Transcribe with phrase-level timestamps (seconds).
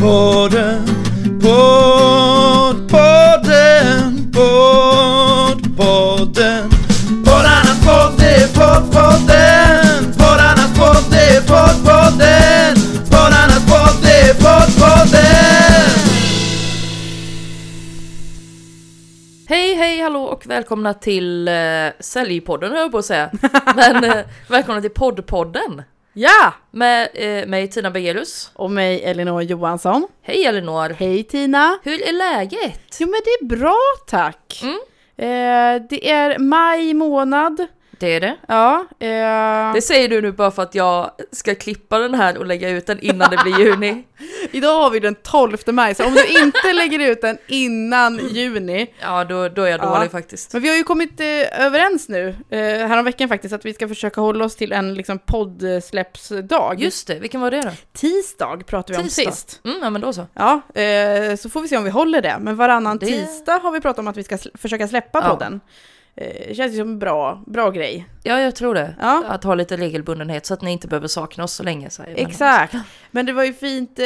[0.00, 0.84] Podden,
[1.42, 6.70] podd, podden, podd, podden.
[7.24, 10.12] Poddarnas podd, det är poddpodden.
[10.12, 12.74] Poddarnas podd, det är poddpodden.
[13.10, 15.90] Poddarnas podd, det är poddpodden.
[19.48, 23.30] Hej, hej, hallå och välkomna till uh, Säljpodden höll jag på att säga.
[23.76, 25.82] Men eh, välkomna till poddpodden
[26.12, 26.54] Ja!
[26.70, 28.50] med uh, mig Tina Bergelius.
[28.54, 30.08] Och mig Elinor Johansson.
[30.22, 30.88] Hej Elinor!
[30.88, 31.78] Hej Tina!
[31.82, 32.96] Hur är läget?
[33.00, 34.62] Jo men det är bra tack.
[34.62, 34.78] Mm.
[35.16, 37.66] Eh, det är maj månad.
[38.00, 38.36] Det är det.
[38.48, 38.86] Ja.
[38.98, 42.68] Eh, Det säger du nu bara för att jag ska klippa den här och lägga
[42.70, 44.04] ut den innan det blir juni.
[44.50, 48.94] Idag har vi den 12 maj, så om du inte lägger ut den innan juni.
[49.00, 49.94] Ja, då, då är jag Ja.
[49.96, 50.52] dålig faktiskt.
[50.52, 54.20] Men vi har ju kommit eh, överens nu, eh, häromveckan faktiskt, att vi ska försöka
[54.20, 56.80] hålla oss till en liksom, poddsläppsdag.
[56.80, 57.70] Just det, vilken var det då?
[57.92, 59.30] Tisdag pratade vi om Tisdag.
[59.32, 59.60] sist.
[59.64, 60.26] Mm, ja men då så.
[60.34, 62.36] Ja, eh, så får vi se om vi håller det.
[62.40, 65.30] Men varannan Det- tisdag har vi pratat om att vi ska sl- försöka släppa Ja.
[65.30, 65.60] podden.
[66.20, 68.06] Eh, känns ju som en bra, bra grej.
[68.28, 68.94] Ja, jag tror det.
[69.00, 69.24] Ja.
[69.28, 71.90] Att ha lite regelbundenhet så att ni inte behöver sakna oss så länge.
[71.90, 72.74] Så Exakt.
[73.10, 74.04] Men det var ju fint eh,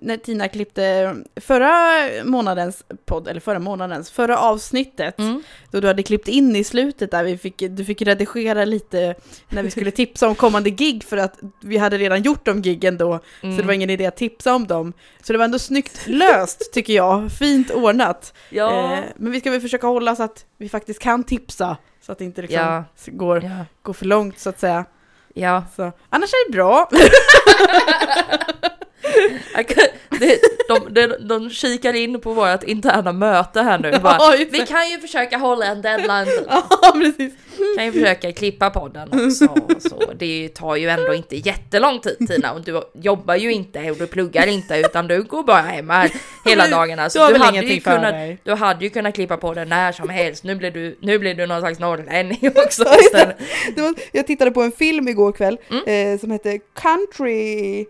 [0.00, 5.18] när Tina klippte förra månadens podd, eller förra månadens, förra avsnittet.
[5.18, 5.42] Mm.
[5.70, 9.14] Då du hade klippt in i slutet där vi fick, du fick redigera lite
[9.48, 12.96] när vi skulle tipsa om kommande gig för att vi hade redan gjort de giggen
[12.98, 13.20] då.
[13.40, 13.56] Så Mm.
[13.56, 14.92] det var ingen idé att tipsa om dem.
[15.22, 17.32] Så det var ändå snyggt löst tycker jag.
[17.32, 18.34] Fint ordnat.
[18.50, 18.92] Ja.
[18.94, 21.76] Eh, men vi ska väl försöka hålla så att vi faktiskt kan tipsa.
[22.06, 22.84] Så att det inte liksom Ja.
[23.06, 23.50] går, ja.
[23.82, 24.84] går för långt så att säga.
[25.34, 25.64] Ja.
[25.76, 25.92] Så.
[26.10, 26.88] Annars är det bra.
[30.20, 33.90] Det, de, de, de kikar in på vårt interna möte här nu.
[34.02, 36.26] Bara, Ja, vi kan ju försöka hålla en deadline.
[36.48, 37.32] Ja, precis.
[37.76, 39.48] kan ju försöka klippa podden också.
[39.90, 42.52] Så det tar ju ändå inte jättelång tid Tina.
[42.52, 46.10] Och du jobbar ju inte och du pluggar inte utan du går bara hem här
[46.44, 47.04] hela dagarna.
[47.04, 49.92] Du Så du väl hade, ju kunnat, du hade ju kunnat klippa på den när
[49.92, 50.44] som helst.
[50.44, 52.84] Nu blir du, nu blir du någon slags norrlänning också
[53.82, 56.12] var, jag tittade på en film igår kväll Mm.
[56.14, 57.86] eh, som hette Country,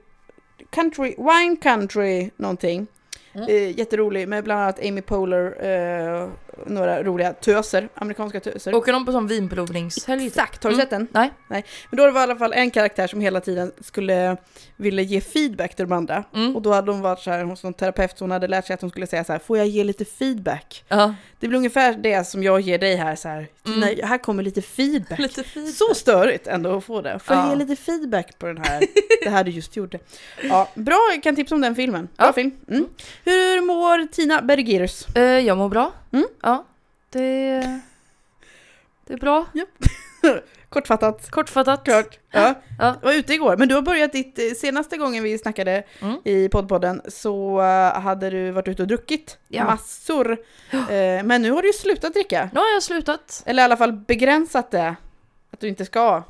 [0.75, 2.87] Country, Wine Country någonting.
[3.35, 3.49] Mm.
[3.49, 6.29] Eh, jätterolig med bland annat Amy Poehler, eh,
[6.67, 8.75] några roliga töser, amerikanska töser.
[8.75, 10.27] Åker de på sån vinprovningshelg?
[10.27, 10.83] Exakt, har du Mm.
[10.85, 11.07] sett den?
[11.13, 11.31] Nej.
[11.49, 11.65] Nej.
[11.91, 14.37] Men då var det i alla fall en karaktär som hela tiden skulle
[14.77, 16.25] ville ge feedback till de andra.
[16.35, 16.57] Mm.
[16.57, 18.75] Och då hade hon varit så här hos någon terapeut så hon hade lärt sig
[18.75, 20.85] att hon skulle säga så här, får jag ge lite feedback?
[20.89, 23.81] Ja, Det blir ungefär det som jag ger dig här så här, Mm.
[23.81, 25.19] "Nej, här kommer lite feedback.
[25.19, 25.75] lite fint.
[25.75, 27.19] Så störigt ändå att få det.
[27.19, 27.51] Får jag Ja.
[27.51, 28.83] ge lite feedback på den här,
[29.25, 29.99] det här du just gjorde.
[30.43, 32.09] Ja, bra, jag kan tipsa om den filmen.
[32.17, 32.33] Bra Ja.
[32.33, 32.51] film.
[32.69, 32.87] Mm.
[33.25, 35.07] Hur mår Tina Bergerus?
[35.17, 35.93] Eh, jag mår bra.
[36.15, 36.27] Mm.
[36.43, 36.65] Ja,
[37.11, 37.21] det,
[39.07, 39.47] det är bra.
[40.69, 41.31] Kortfattat.
[41.31, 41.85] Kortfattat.
[41.85, 42.19] Klart.
[42.31, 42.55] Ja.
[42.79, 42.95] Ja.
[43.03, 46.19] Jag var ute igår, men du har börjat ditt, eh, senaste gången vi snackade Mm.
[46.25, 49.65] i poddpodden så eh, hade du varit ute och druckit Ja.
[49.65, 50.33] massor.
[50.73, 52.51] Eh, men nu har du ju slutat dricka.
[52.53, 53.43] Nu har jag slutat.
[53.47, 54.95] Eller i alla fall begränsat det.
[55.53, 56.23] Att du inte ska.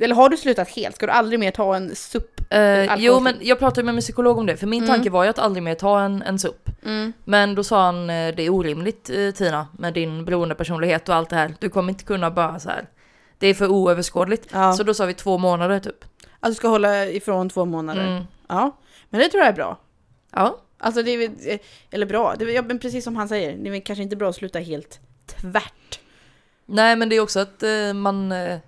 [0.00, 0.96] Eller har du slutat helt?
[0.96, 2.40] Ska du aldrig mer ta en supp?
[2.52, 4.94] Eh, jo men jag pratade med min psykolog om det, för min Mm.
[4.94, 6.70] tanke var ju att aldrig mer ta en, en supp.
[7.24, 11.30] Men då sa han, eh, det är orimligt eh, Tina, med din beroendepersonlighet och allt
[11.30, 11.54] det här.
[11.58, 12.88] Du kommer inte kunna bara så här.
[13.38, 14.48] Det är för oöverskådligt.
[14.52, 14.72] Ja.
[14.72, 16.04] Så då sa vi två månader typ.
[16.40, 18.06] Att du ska hålla ifrån två månader?
[18.06, 18.24] Mm.
[18.48, 18.76] Ja.
[19.10, 19.78] Men det tror jag är bra.
[20.34, 20.58] Ja.
[20.78, 21.58] Alltså det är eh,
[21.90, 24.28] eller bra, det är, ja, men precis som han säger, det är kanske inte bra
[24.28, 26.00] att sluta helt tvärt.
[26.66, 28.32] Nej men det är också att eh, man...
[28.32, 28.58] Eh,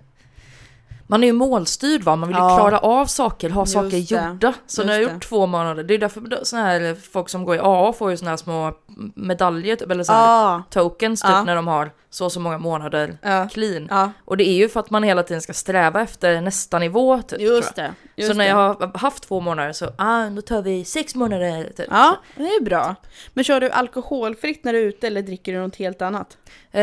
[1.13, 2.57] man är ju målstyrd va, man vill ju Ja.
[2.57, 3.99] klara av saker, ha Just saker det.
[3.99, 4.53] gjorda.
[4.67, 5.13] Så Just när jag har det.
[5.13, 8.17] gjort två månader, det är därför såna här folk som går i AA får ju
[8.17, 8.71] såna här små
[9.15, 11.43] medaljer typ, eller så här tokens typ Ja.
[11.43, 13.47] när de har så och så många månader Ja.
[13.51, 14.11] clean.
[14.25, 17.41] Och det är ju för att man hela tiden ska sträva efter nästa nivå typ.
[17.41, 17.93] just det.
[18.15, 18.49] Just så när det.
[18.49, 21.87] jag har haft två månader så, ah, då tar vi sex månader typ.
[21.89, 22.95] Ja, det är bra.
[23.33, 26.37] Men kör du alkoholfritt när du är ute eller dricker du något helt annat?
[26.71, 26.81] Eh,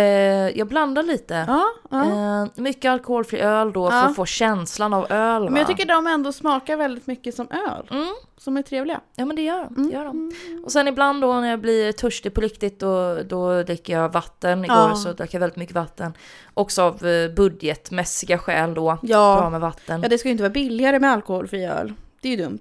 [0.59, 1.45] jag blandar lite.
[1.49, 2.05] Ja, ja.
[2.43, 4.05] Eh, mycket alkoholfri öl då för Ja.
[4.05, 5.49] att få känslan av öl va?
[5.51, 7.89] Men jag tycker de ändå smakar väldigt mycket som öl.
[7.91, 9.01] Mm, Som är trevliga.
[9.17, 9.75] ja men det gör de.
[9.77, 9.89] Mm.
[9.91, 10.33] Det gör de.
[10.65, 14.65] Och sen ibland då när jag blir törstig på riktigt då, då dricker jag vatten.
[14.65, 14.95] Igår Ja.
[14.95, 16.13] så drack jag väldigt mycket vatten.
[16.55, 18.85] Också av eh, budgetmässiga skäl då.
[18.85, 19.51] Bra Ja.
[19.51, 20.03] med vatten.
[20.03, 21.93] ja, det ska ju inte vara billigare med alkoholfri öl.
[22.21, 22.61] Det är ju dumt,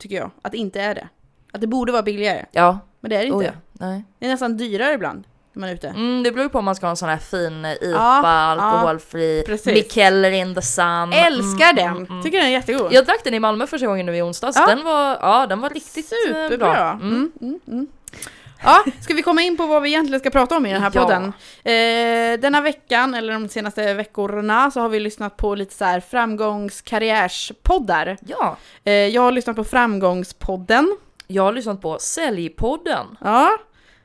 [0.00, 0.30] tycker jag.
[0.42, 1.08] Att det inte är det.
[1.52, 3.36] Att det borde vara billigare, Ja, men det är det inte.
[3.38, 3.52] oh, ja.
[3.72, 4.04] Nej.
[4.18, 5.88] Det är nästan dyrare ibland när man är ute.
[5.88, 7.88] Mm, det beror ju på om man ska ha en sån här fin eh, IPA,
[7.90, 9.74] Ja, alkoholfri, precis.
[9.74, 11.12] Mikeller in the sun.
[11.12, 11.86] Älskar Mm, den!
[11.96, 12.22] mm, mm.
[12.22, 12.92] Tycker den är jättegod.
[12.92, 14.56] Jag drack den i Malmö första gången nu i onsdags.
[14.56, 14.66] Ja.
[14.66, 16.72] Den var, ja, den var riktigt eh, Superbra!
[16.74, 16.90] bra.
[17.02, 17.32] Mm.
[18.64, 20.90] Ja, ska vi komma in på vad vi egentligen ska prata om i den här
[20.94, 21.02] Ja.
[21.02, 21.24] podden?
[21.64, 26.00] Eh, denna veckan, eller de senaste veckorna, så har vi lyssnat på lite så här
[26.00, 28.16] framgångskarriärspoddar.
[28.26, 30.96] Ja, Eh, jag har lyssnat på Framgångspodden.
[31.26, 33.06] Jag har lyssnat på Säljpodden.
[33.20, 33.50] Ja.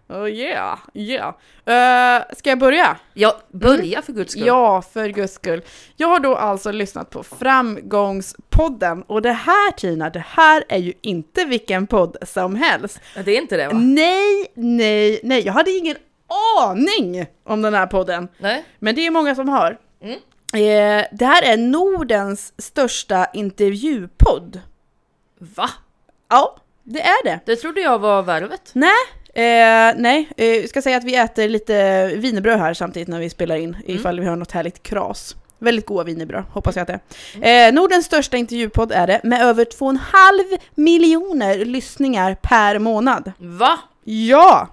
[0.09, 1.29] Oh yeah, yeah.
[1.29, 2.97] Uh, ska jag börja?
[3.13, 4.47] Ja, börja för guds skull.
[4.47, 5.61] Ja, för guds skull.
[5.95, 10.93] Jag har då alltså lyssnat på Framgångspodden och det här Tina, det här är ju
[11.01, 12.99] inte vilken podd som helst.
[13.25, 13.73] Det är inte det va?
[13.73, 15.95] Nej, nej, nej, jag hade ingen
[16.61, 18.27] aning om den här podden.
[18.37, 18.65] Nej.
[18.79, 19.77] Men det är många som har.
[20.01, 20.19] Mm.
[20.53, 24.61] Eh, det här är Nordens största intervjupodd.
[25.39, 25.69] Va?
[26.29, 27.39] Ja, det är det.
[27.45, 28.71] Det trodde jag var värvet.
[28.73, 28.97] Nej,
[29.37, 30.29] eh, nej.
[30.37, 33.77] Eh, jag ska säga att vi äter lite wienerbröd här samtidigt när vi spelar in,
[33.85, 35.35] ifall vi har något härligt kras.
[35.59, 36.99] Väldigt goda wienerbröd, hoppas jag att det
[37.47, 37.67] är.
[37.67, 43.31] Eh, Nordens största intervjupodd är det, med över 2,5 miljoner lyssningar per månad.
[43.37, 43.79] Va?
[44.03, 44.67] Ja!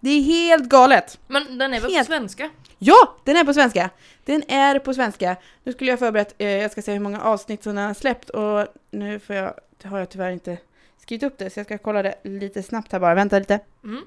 [0.00, 1.18] Det är helt galet.
[1.26, 2.50] Men den är väl på Helt- svenska?
[2.78, 3.90] Ja, den är på svenska.
[4.24, 5.36] Den är på svenska.
[5.64, 8.30] Nu skulle jag förberett, eh, jag ska se hur många avsnitt som den har släppt
[8.30, 10.56] och nu får jag, det har jag tyvärr inte
[11.06, 13.14] skrivit upp det så jag ska kolla det lite snabbt här bara.
[13.14, 13.60] Vänta lite.
[13.84, 14.04] Mm.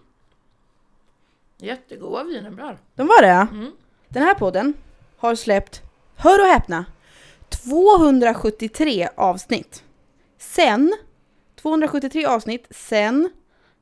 [1.57, 2.77] Jättegoda wienerbröd.
[2.95, 3.47] De var det ja.
[3.51, 3.71] Mm.
[4.07, 4.73] Den här podden
[5.17, 5.81] har släppt,
[6.15, 6.85] hör och häpna,
[7.49, 9.83] 273 avsnitt.
[10.37, 10.93] Sen,
[11.55, 13.29] 273 avsnitt sen,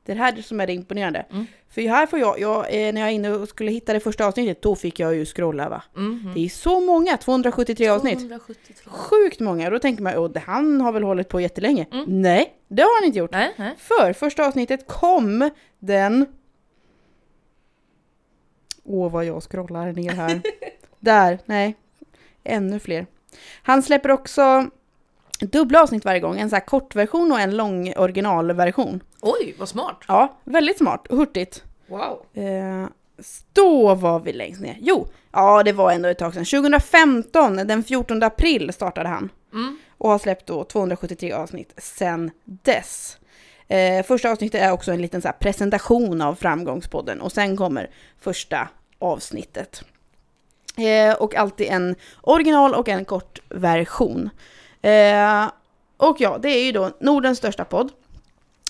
[0.08, 1.26] det är det här som är det imponerande.
[1.30, 1.46] Mm.
[1.70, 4.26] För här får jag, jag eh, när jag är inne och skulle hitta det första
[4.26, 5.82] avsnittet, då fick jag ju scrolla va.
[5.94, 6.32] Mhm.
[6.34, 8.18] Det är så många, 273 avsnitt.
[8.18, 8.74] 273.
[8.86, 11.86] Sjukt många, då tänker man åh, han har väl hållit på jättelänge.
[11.92, 12.22] Mm.
[12.22, 13.32] Nej, det har han inte gjort.
[13.32, 13.74] Nej, nej.
[13.78, 16.26] För första avsnittet kom den...
[18.84, 20.40] Åh, vad jag scrollar ner här.
[21.00, 21.76] Där, nej.
[22.44, 23.06] Ännu fler.
[23.62, 24.70] Han släpper också
[25.40, 26.38] dubbla avsnitt varje gång.
[26.38, 29.00] En så här kortversion och en lång originalversion.
[29.20, 30.04] Oj, vad smart.
[30.08, 31.06] Ja, väldigt smart.
[31.10, 31.64] Hurtigt.
[31.86, 32.22] Wow.
[32.34, 32.86] Eh,
[33.52, 34.76] då var vi längst ner.
[34.80, 36.44] Jo, ja det var ändå ett tag sedan.
[36.44, 39.30] 2015, den 14 april startade han.
[39.52, 39.78] Mm.
[39.98, 43.18] Och har släppt då 273 avsnitt sen dess.
[43.68, 48.68] Eh, första avsnittet är också en liten så presentation av Framgångspodden och sen kommer första
[48.98, 49.84] avsnittet.
[50.76, 54.30] Eh, och alltid en original och en kort version.
[54.82, 55.50] Eh,
[55.96, 57.92] och ja, det är ju då Nordens största podd.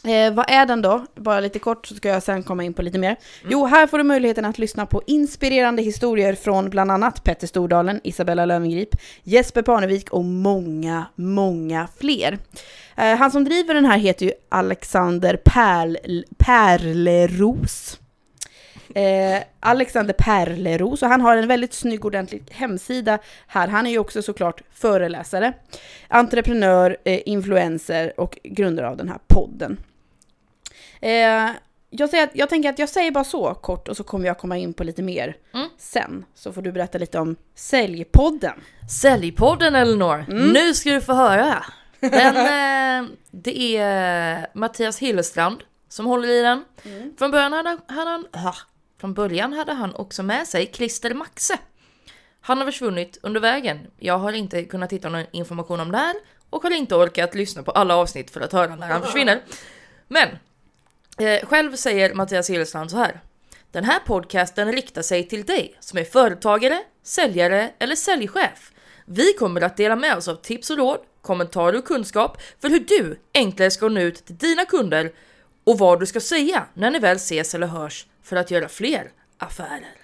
[0.05, 1.07] Eh, vad är den då?
[1.15, 3.17] Bara lite kort så ska jag sen komma in på lite mer.
[3.49, 8.01] Jo, här får du möjligheten att lyssna på inspirerande historier från bland annat Petter Stordalen,
[8.05, 8.89] Isabella Löwengrip,
[9.23, 12.39] Jesper Parnevik och många, många fler.
[12.97, 15.97] Eh, han som driver den här heter ju Alexander Perl,
[16.39, 17.99] Perleros.
[18.94, 23.69] Eh, Alexander Perleros och han har en väldigt snygg ordentlig hemsida här.
[23.69, 25.52] Han är ju också såklart föreläsare,
[26.08, 29.81] entreprenör, eh, influencer och grundare av den här podden.
[31.00, 31.50] Eh,
[31.90, 34.38] jag, säger att, jag tänker att jag säger bara så kort och så kommer jag
[34.38, 35.69] komma in på lite mer Mm.
[35.79, 36.25] sen.
[36.35, 38.61] Så får du berätta lite om Säljpodden.
[39.02, 40.49] Säljpodden Elinor, Mm.
[40.49, 41.64] nu ska du få höra.
[42.00, 46.64] Den, eh, det är Mattias Hillestrand som håller i den.
[47.19, 48.26] Från, början hade, hade han,
[49.00, 51.59] från början hade han också med sig Christer Maxe.
[52.41, 53.87] Han har försvunnit under vägen.
[53.99, 56.15] Jag har inte kunnat hitta någon information om det här
[56.50, 59.43] och har inte orkat lyssna på alla avsnitt för att höra när han försvinner.
[60.09, 60.29] Men
[61.19, 63.21] eh, själv säger Mattias Hillestrand så här.
[63.71, 68.73] Den här podcasten riktar sig till dig som är företagare, säljare eller säljchef.
[69.06, 72.81] Vi kommer att dela med oss av tips och råd, kommentarer och kunskap för hur
[72.81, 75.12] du enklare ska nå ut till dina kunder
[75.64, 79.11] och vad du ska säga när ni väl ses eller hörs för att göra fler
[79.38, 79.94] affärer.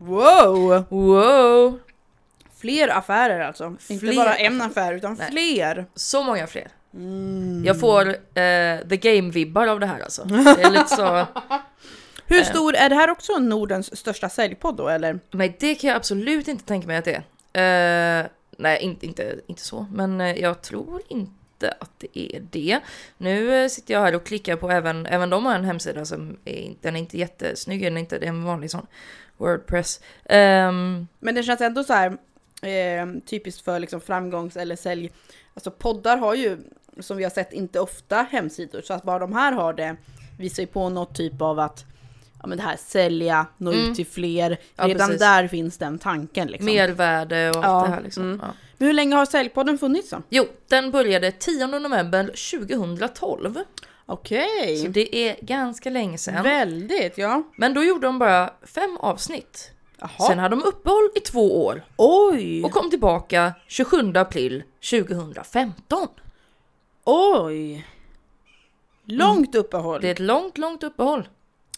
[0.00, 0.84] Wow!
[0.88, 1.78] Wow!
[2.56, 3.76] Fler affärer alltså.
[3.88, 5.30] Inte Fler bara en affär utan Nej.
[5.30, 5.86] fler.
[5.94, 6.68] Så många fler.
[6.94, 7.62] Mm.
[7.66, 8.14] Jag får eh,
[8.88, 10.24] the game-vibbar av det här alltså.
[10.24, 11.26] Det är lite så...
[12.26, 12.44] Hur Eh.
[12.44, 15.20] stor, är det här också Nordens största säljpodd då eller?
[15.30, 17.22] Nej, det kan jag absolut inte tänka mig att det
[17.52, 18.20] är.
[18.22, 18.26] Eh,
[18.58, 19.86] nej, inte, inte, inte så.
[19.92, 21.32] Men eh, jag tror inte
[21.70, 22.80] att det är det.
[23.18, 26.36] Nu eh, sitter jag här och klickar på även, även de har en hemsida som
[26.44, 28.86] är, inte- den är inte jättesnygg, den är inte, det är en vanlig sån
[29.36, 30.00] Wordpress.
[30.24, 32.10] Um, Men det känns ändå så här
[32.62, 35.10] eh, typiskt för liksom framgångs eller sälj.
[35.54, 36.58] Alltså poddar har ju
[37.00, 39.96] som vi har sett inte ofta hemsidor så att bara de här har det
[40.38, 41.84] visar ju på något typ av att
[42.44, 43.90] ja men det här sälja, nå Mm.
[43.90, 44.58] ut till fler.
[44.76, 45.20] Ja, Redan precis.
[45.20, 46.66] där finns den tanken liksom.
[46.66, 48.22] mervärde och Ja, allt det här liksom.
[48.22, 48.40] mm.
[48.42, 48.48] Ja.
[48.78, 50.22] Men hur länge har säljpodden funnits då?
[50.28, 52.24] Jo, den började 10 november
[52.60, 53.54] 2012.
[54.06, 54.76] Okej.
[54.76, 56.42] Så det är ganska länge sedan.
[56.42, 57.42] Väldigt, ja.
[57.56, 59.70] Men då gjorde de bara fem avsnitt.
[59.98, 60.28] Jaha.
[60.28, 61.84] Sen hade de uppehåll i två år.
[61.96, 62.64] Oj!
[62.64, 66.08] och kom tillbaka 27 april 2015.
[67.04, 67.86] Oj!
[69.06, 70.00] Långt uppehåll.
[70.00, 71.28] Det är ett långt, långt uppehåll.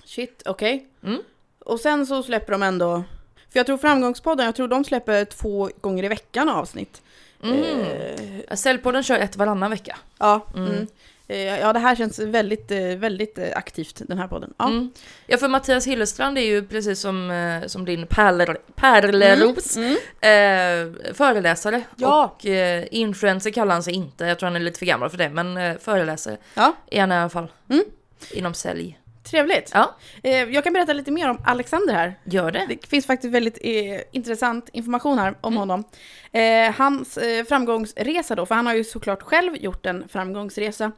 [0.07, 0.87] Shit, okej.
[1.05, 1.23] Mm.
[1.59, 3.05] Och sen så släpper de ändå,
[3.53, 7.03] för jag tror Framgångspodden, jag tror de släpper två gånger i veckan avsnitt.
[7.43, 9.97] Eh, Säljpodden kör ett varannan vecka.
[10.19, 10.87] ja, mm.
[11.29, 14.55] Eh, ja, det här känns väldigt, eh, väldigt eh, aktivt, den här podden.
[14.59, 14.67] Ja.
[14.69, 14.93] Mm.
[15.27, 19.93] Ja, för Mattias Hillestrand är ju precis som, eh, som din pärler, pärleros Mm.
[20.21, 21.83] eh, föreläsare.
[21.97, 22.25] Ja.
[22.25, 25.19] Och eh, influencer kallar han sig inte, jag tror han är lite för gammal för
[25.19, 27.49] det, men eh, föreläsare Ja, är han i alla fall.
[27.71, 27.85] Mm.
[28.31, 28.99] Inom sälj.
[29.31, 29.71] Trevligt.
[29.75, 32.15] Ja, Eh, jag kan berätta lite mer om Alexander här.
[32.25, 32.67] gör det.
[32.69, 35.59] Det finns faktiskt väldigt eh, intressant information här om Mm.
[35.59, 35.85] honom.
[36.33, 40.93] Eh, hans eh, framgångsresa då, för han har ju såklart själv gjort en framgångsresa.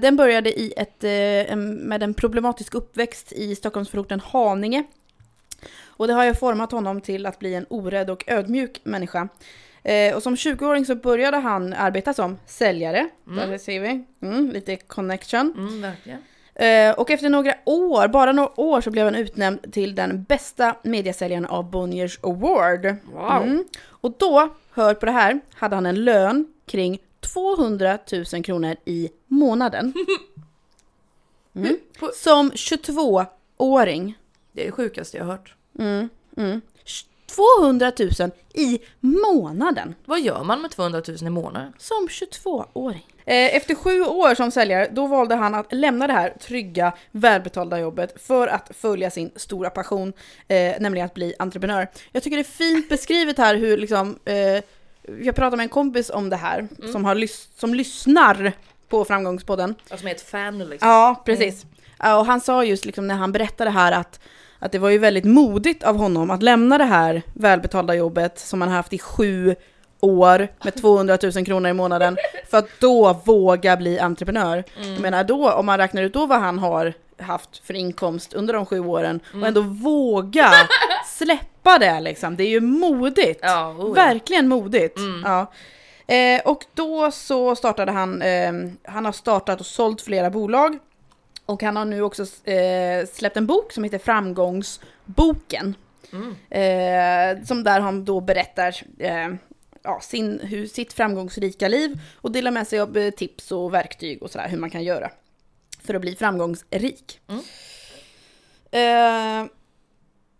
[0.00, 1.02] Den började i ett,
[1.58, 4.84] med en problematisk uppväxt i Stockholmsförorten Haninge.
[5.84, 9.28] Och det har ju format honom till att bli en orädd och ödmjuk människa.
[9.84, 13.08] Eh, och som 20-åring så började han arbeta som säljare.
[13.26, 13.50] Mm.
[13.50, 14.04] Där ser vi.
[14.22, 15.54] Mm, lite connection.
[15.56, 16.18] Mm, verkligen.
[16.54, 20.76] Eh, och efter några år, bara några år, så blev han utnämnd till den bästa
[20.82, 22.96] mediesäljaren av Bonniers Award.
[23.12, 23.42] Wow.
[23.42, 23.64] Mm.
[23.86, 27.98] Och då, hör på det här, hade han en lön kring 200
[28.32, 29.94] 000 kronor i månaden.
[31.54, 31.76] Mm.
[32.14, 34.18] Som 22-åring.
[34.52, 35.54] Det är det sjukaste jag har hört.
[35.78, 36.08] Mm.
[36.36, 36.60] Mm.
[37.60, 39.94] 200 000 i månaden.
[40.04, 41.72] Vad gör man med 200 000 i månaden?
[41.78, 43.11] Som 22-åring.
[43.26, 47.78] Eh, Efter sju år som säljare, då valde han att lämna det här trygga, välbetalda
[47.78, 50.12] jobbet för att följa sin stora passion,
[50.48, 51.88] eh, nämligen att bli entreprenör.
[52.12, 54.34] Jag tycker det är fint beskrivet här hur liksom, eh,
[55.22, 58.52] jag pratade med en kompis om det här, som, har lys- som lyssnar
[58.88, 59.74] på Framgångspodden.
[59.90, 60.88] Alltså med ett fan liksom.
[60.88, 61.66] Ja, precis.
[61.98, 64.20] Ja, och han sa just liksom när han berättade här att,
[64.58, 68.60] att det var ju väldigt modigt av honom att lämna det här välbetalda jobbet som
[68.60, 69.54] han haft i sju
[70.02, 72.16] år med 200 000 kronor i månaden
[72.50, 74.64] för att då våga bli entreprenör.
[74.76, 78.54] Jag menar då, om man räknar ut då vad han har haft för inkomst under
[78.54, 80.52] de sju åren och ändå våga
[81.06, 82.36] släppa det liksom.
[82.36, 83.40] Det är ju modigt.
[83.42, 83.92] Ja, oh ja.
[83.92, 84.98] Verkligen modigt.
[85.24, 85.52] Ja.
[86.14, 88.52] Eh, och då så startade han, eh,
[88.84, 90.78] han har startat och sålt flera bolag.
[91.46, 95.74] Och han har nu också eh, släppt en bok som heter Framgångsboken.
[96.12, 96.34] Mm.
[96.50, 99.28] Eh, som där han då berättar eh,
[99.82, 104.22] ja, sin, hur, sitt framgångsrika liv och delar med sig av eh, tips och verktyg
[104.22, 105.10] och sådär hur man kan göra
[105.82, 107.20] för att bli framgångsrik.
[107.28, 107.42] Mm.
[108.70, 109.50] Eh,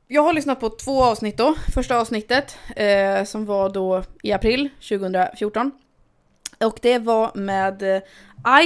[0.06, 1.54] jag har lyssnat på två avsnitt då.
[1.74, 5.72] Första avsnittet eh, som var då i april 2014.
[6.60, 8.02] Och det var med eh,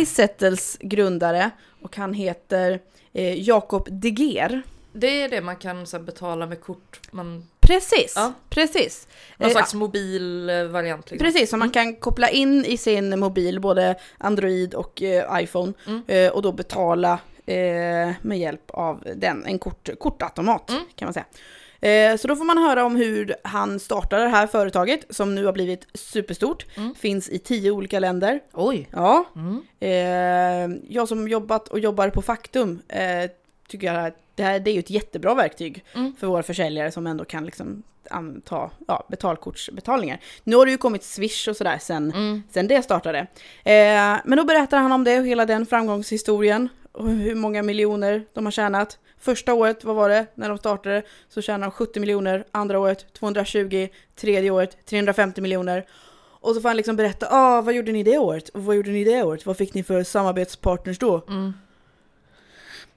[0.00, 1.50] iSettles grundare
[1.82, 2.80] och han heter
[3.12, 4.62] eh, Jakob Deger.
[4.92, 7.00] Det är det man kan så här, betala med kort.
[7.10, 8.32] Man, Precis, Ja.
[8.50, 9.08] precis.
[9.38, 11.10] någon Eh, slags mobil eh, variant.
[11.10, 11.26] Liksom.
[11.26, 16.02] Precis, som man kan koppla in i sin mobil, både Android och eh, iPhone, Mm.
[16.06, 17.18] eh, och då betala
[17.48, 20.82] eh, med hjälp av den, en kort, kortautomat Mm.
[20.94, 21.26] kan man säga.
[22.18, 25.52] Så då får man höra om hur han startade det här företaget som nu har
[25.52, 26.94] blivit superstort, Mm.
[26.94, 28.40] finns i tio olika länder.
[28.52, 28.88] Oj.
[28.92, 29.24] Ja,
[29.80, 30.80] Mm.
[30.88, 32.82] jag som jobbat och jobbar på Faktum
[33.68, 36.16] tycker att det här det är ju ett jättebra verktyg Mm.
[36.20, 40.20] för våra försäljare som ändå kan liksom anta ja, betalkortsbetalningar.
[40.44, 42.42] Nu har det ju kommit Swish och sådär sen, Mm.
[42.50, 43.18] sen det startade.
[43.64, 48.24] Eh, men då berättar han om det och hela den framgångshistorien och hur många miljoner
[48.32, 48.98] de har tjänat.
[49.18, 53.12] Första året, vad var det, när de startade, så tjänade de 70 miljoner, andra året
[53.12, 55.86] 220, tredje året 350 miljoner.
[56.40, 58.48] Och så får han liksom berätta, ah, vad gjorde ni det året?
[58.48, 59.46] Och vad gjorde ni det året?
[59.46, 61.22] Vad fick ni för samarbetspartners då?
[61.28, 61.52] Mm.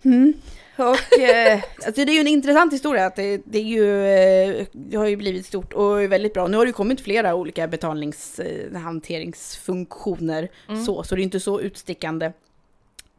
[0.03, 0.33] Mm.
[0.79, 4.65] Och eh, alltså det är ju en intressant historia, att det, det är ju, eh,
[4.71, 6.47] det har ju blivit stort och är väldigt bra.
[6.47, 10.85] Nu har det ju kommit flera olika betalningshanteringsfunktioner, Mm.
[10.85, 12.31] så, så det är inte så utstickande.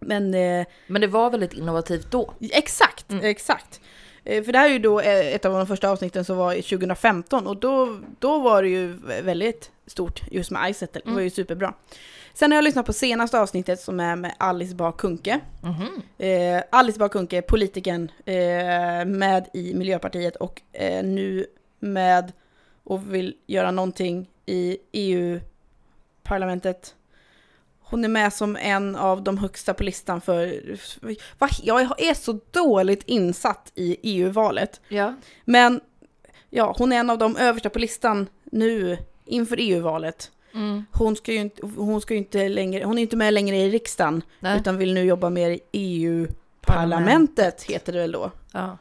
[0.00, 2.34] Men eh, Men det var väldigt innovativt då.
[2.40, 3.24] exakt, Mm.
[3.24, 3.80] exakt.
[4.24, 6.52] Eh, För det här är ju då eh, ett av de första avsnitten som var
[6.54, 8.86] i 2015 och då, då var det ju
[9.22, 11.00] väldigt stort just med iSettle.
[11.04, 11.74] Det var ju superbra.
[12.34, 15.40] Sen har jag lyssnat på senaste avsnittet som är med Alice Bah Kuhnke.
[15.62, 16.02] Mhm.
[16.18, 21.46] Eh, Alice Bah Kuhnke, politikern, eh, med i Miljöpartiet och eh, nu
[21.78, 22.32] med
[22.84, 26.94] och vill göra någonting i EU-parlamentet.
[27.80, 30.62] Hon är med som en av de högsta på listan för...
[31.38, 31.48] Va?
[31.62, 34.80] Jag är så dåligt insatt i EU-valet.
[34.88, 35.14] Ja.
[35.44, 35.80] Men
[36.50, 40.30] ja, hon är en av de översta på listan nu inför EU-valet.
[40.54, 40.84] Mm.
[40.92, 44.22] Hon ska ju inte, hon ska inte längre, hon är inte med längre i riksdagen
[44.40, 44.60] Nej.
[44.60, 48.30] utan vill nu jobba mer i EU-parlamentet heter det väl då.
[48.52, 48.78] Ja.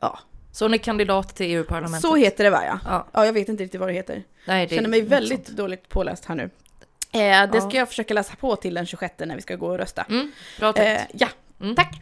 [0.00, 0.18] Ja.
[0.52, 2.02] Så hon är kandidat till EU-parlamentet?
[2.02, 2.78] Så heter det va ja.
[2.84, 3.06] Ja.
[3.12, 4.22] Ja, jag vet inte riktigt vad det heter.
[4.46, 5.58] Nej, det Känner mig väldigt sånt.
[5.58, 6.50] dåligt påläst här nu.
[7.12, 7.78] Eh, det ska Ja.
[7.78, 10.02] jag försöka läsa på till den 26 när vi ska gå och rösta.
[10.02, 10.32] Mm.
[10.58, 11.00] Bra tänkt.
[11.00, 11.28] Eh, ja,
[11.60, 11.74] Mm.
[11.76, 11.98] tack.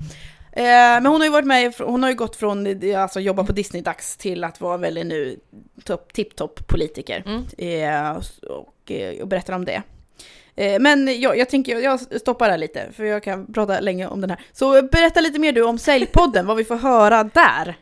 [0.52, 3.52] Eh, men hon har ju varit med, hon har ju gått från alltså jobba på
[3.52, 5.40] Disney-dags till att vara väldigt nu
[5.84, 7.22] topp, tipptopp politiker.
[7.26, 7.44] Mm.
[7.58, 8.20] Eh,
[8.84, 9.82] och, eh, och berättar om det.
[10.56, 14.20] Eh, men jag, jag tänker, jag stoppar där lite, för jag kan prata länge om
[14.20, 14.40] den här.
[14.52, 17.76] Så berätta lite mer du om Säljpodden, vad vi får höra där.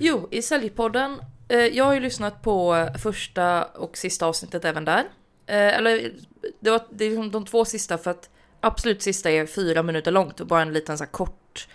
[0.00, 5.04] Jo, i Säljpodden, eh, jag har ju lyssnat på första och sista avsnittet även där.
[5.46, 6.12] Eller
[6.60, 8.30] det, var, det är liksom de två sista för att
[8.60, 11.68] absolut sista är fyra minuter långt och bara en liten så här kort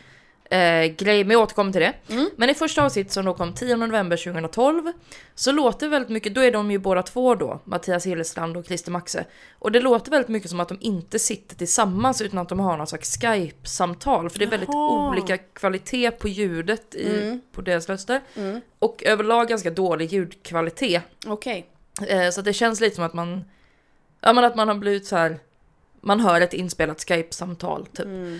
[0.50, 1.94] eh, grej, men jag återkommer till det.
[2.10, 2.30] Mm.
[2.36, 4.92] Men i första avsnittet som då kom 10 november 2012
[5.36, 8.92] så låter väldigt mycket, då är de ju båda två då, Mattias Hillestrand och Christer
[8.92, 9.26] Maxe.
[9.60, 12.78] Och det låter väldigt mycket som att de inte sitter tillsammans utan att de har
[12.78, 14.30] någon slags Skype-samtal.
[14.30, 15.10] För det är väldigt Jaha.
[15.10, 17.42] olika kvalitet på ljudet i, Mm.
[17.52, 18.22] på deras röster.
[18.36, 18.62] Mm.
[18.80, 21.02] Och överlag ganska dålig ljudkvalitet.
[21.26, 21.66] Okej.
[22.08, 23.44] Eh, så det känns lite som att man,
[24.22, 25.40] ja men att man har blivit så här.
[26.02, 28.06] man hör ett inspelat Skype-samtal typ.
[28.06, 28.40] Mm.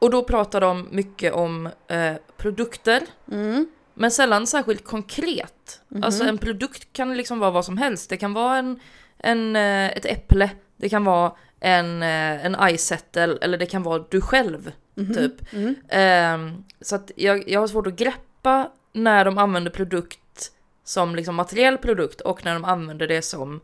[0.00, 3.02] Och då pratar de mycket om eh, produkter,
[3.32, 3.66] Mm.
[3.94, 5.80] men sällan särskilt konkret.
[5.88, 6.04] Mhm.
[6.04, 8.10] Alltså en produkt kan liksom vara vad som helst.
[8.10, 8.80] Det kan vara en,
[9.18, 14.04] en, eh, ett äpple, det kan vara en, eh, en iSettle eller det kan vara
[14.10, 14.72] du själv.
[14.94, 15.14] Mhm.
[15.14, 15.52] Typ.
[15.52, 15.74] Mm.
[15.88, 20.52] Ehm, så att jag, jag har svårt att greppa när de använder produkt
[20.84, 23.60] som liksom materiell produkt och när de använder det som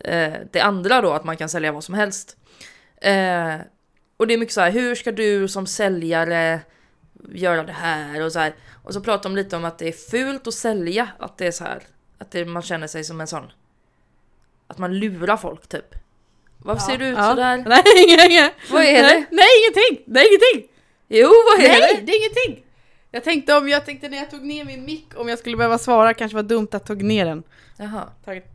[0.00, 2.36] eh, det andra då, att man kan sälja vad som helst.
[3.00, 3.54] Eh,
[4.16, 6.60] och det är mycket så här, hur ska du som säljare
[7.32, 8.54] göra det här och så här.
[8.84, 11.50] Och så pratar de lite om att det är fult att sälja, att det är
[11.50, 11.82] så här,
[12.18, 13.52] att det, man känner sig som en sån,
[14.66, 15.94] att man lurar folk typ.
[16.58, 17.30] Varför ser du ut Ja.
[17.30, 17.56] sådär?
[17.66, 18.52] Nej, inget, inget.
[18.70, 19.36] Vad är nej, det?
[19.36, 20.04] Nej, ingenting!
[20.14, 20.70] Nej, ingenting!
[21.08, 22.00] Jo, vad är Nej, det?
[22.06, 22.64] det är ingenting!
[23.10, 25.78] Jag tänkte om jag tänkte när jag tog ner min mick om jag skulle behöva
[25.78, 27.42] svara kanske var dumt att tog ner den.
[27.76, 28.08] Jaha,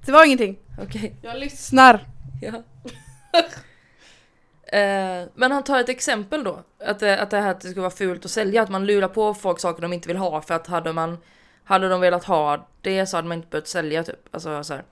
[0.05, 0.57] Det var ingenting.
[0.81, 1.15] okej.
[1.21, 2.05] Jag lyssnar.
[2.41, 2.63] Ja.
[4.71, 6.63] Eh, men han tar ett exempel då.
[6.79, 8.61] Att det, att det här att det skulle vara fult att sälja.
[8.61, 10.41] Att man lurar på folk saker de inte vill ha.
[10.41, 11.17] För att hade man
[11.63, 14.19] hade de velat ha det så hade man inte behövt sälja typ.
[14.31, 14.83] Alltså så här.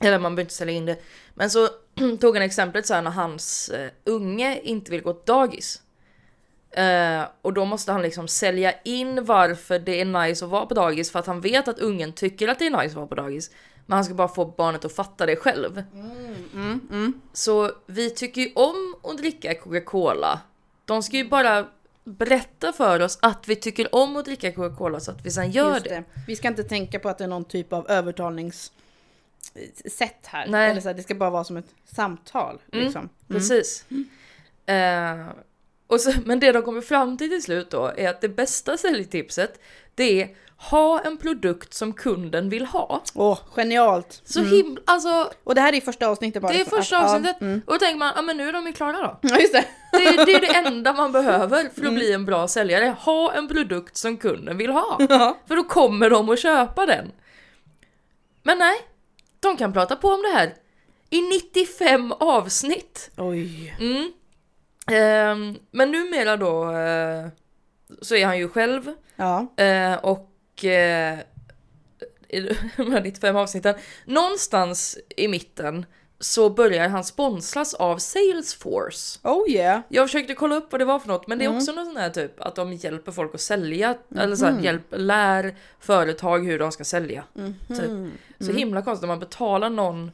[0.00, 0.96] Eller man behöver inte sälja in det.
[1.34, 1.68] Men så
[2.20, 5.82] tog han exemplet så här när hans eh, unge inte vill gå till dagis.
[6.70, 10.74] Eh, och då måste han liksom sälja in varför det är nice att vara på
[10.74, 13.14] dagis för att han vet att ungen tycker att det är nice att vara på
[13.14, 13.50] dagis.
[13.90, 15.82] Men han ska bara få barnet att fatta det själv.
[15.94, 17.20] Mm, mm.
[17.32, 20.40] Så vi tycker ju om att dricka Coca-Cola.
[20.84, 21.66] De ska ju bara
[22.04, 25.80] berätta för oss att vi tycker om att dricka Coca-Cola så att vi sen gör
[25.80, 25.88] det.
[25.88, 26.04] det.
[26.26, 28.72] Vi ska inte tänka på att det är någon typ av övertalningssätt
[30.26, 30.46] här.
[30.48, 30.70] Nej.
[30.70, 32.58] Eller så här, det ska bara vara som ett samtal.
[32.72, 33.00] Mm, Liksom.
[33.00, 33.10] Mm.
[33.28, 33.84] Precis.
[34.66, 35.26] Eh,
[35.86, 38.76] och så, men det de kommer fram till till slut då är att det bästa
[38.76, 39.60] säljtipset
[39.94, 40.28] det är
[40.70, 43.02] ha en produkt som kunden vill ha.
[43.14, 44.20] Åh, genialt!
[44.24, 46.52] Så himla, alltså Och det här är första avsnittet bara.
[46.52, 47.40] det är för första att- ja, avsnittet.
[47.40, 47.62] mm.
[47.66, 49.18] Och då tänker man, ja men nu är de ju klara då.
[49.22, 49.64] Ja, just det.
[49.92, 51.94] Det, är- det är det enda man behöver för att Mm.
[51.94, 52.94] bli en bra säljare.
[53.00, 54.96] Ha en produkt som kunden vill ha.
[55.08, 55.36] Ja.
[55.48, 57.12] För då kommer de att köpa den.
[58.42, 58.76] Men nej,
[59.40, 60.54] de kan prata på om det här.
[61.10, 63.10] I 95 avsnitt.
[63.16, 63.74] Oj.
[63.80, 64.12] Mm.
[64.92, 67.26] Ehm, men numera då eh,
[68.02, 69.46] så är han ju själv Ja.
[69.56, 70.29] eh, och
[70.64, 71.18] eh,
[72.28, 72.40] i
[72.76, 75.86] de här 95 avsnitten, någonstans i mitten
[76.22, 79.18] så börjar han sponsras av Salesforce.
[79.22, 79.80] Oh yeah.
[79.88, 81.58] Jag försökte kolla upp vad det var för något men det är Mm.
[81.58, 84.82] också något sånt här typ att de hjälper folk att sälja eller så här, hjälp,
[84.90, 87.24] lär företag hur de ska sälja.
[87.68, 87.78] Typ.
[87.78, 88.12] Mm.
[88.40, 90.10] Så himla konstigt om man betalar någon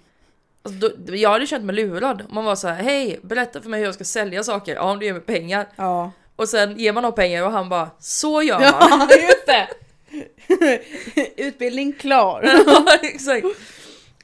[0.63, 3.81] Alltså då, jag hade känt mig lurad man var så här: hej berätta för mig
[3.81, 5.69] hur jag ska sälja saker, ja om du ger mig pengar.
[5.77, 6.11] Ja.
[6.37, 8.73] Och sen ger man dem pengar och han bara så gör man.
[8.81, 9.69] Ja, just det!
[11.37, 12.42] Utbildning klar.
[12.66, 13.46] Ja, exakt.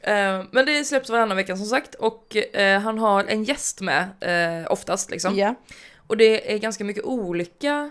[0.03, 4.09] Eh, men det släpps varannan vecka som sagt och eh, han har en gäst med
[4.21, 5.37] eh, oftast liksom.
[5.37, 5.55] Ja.
[6.07, 7.91] Och det är ganska mycket olika.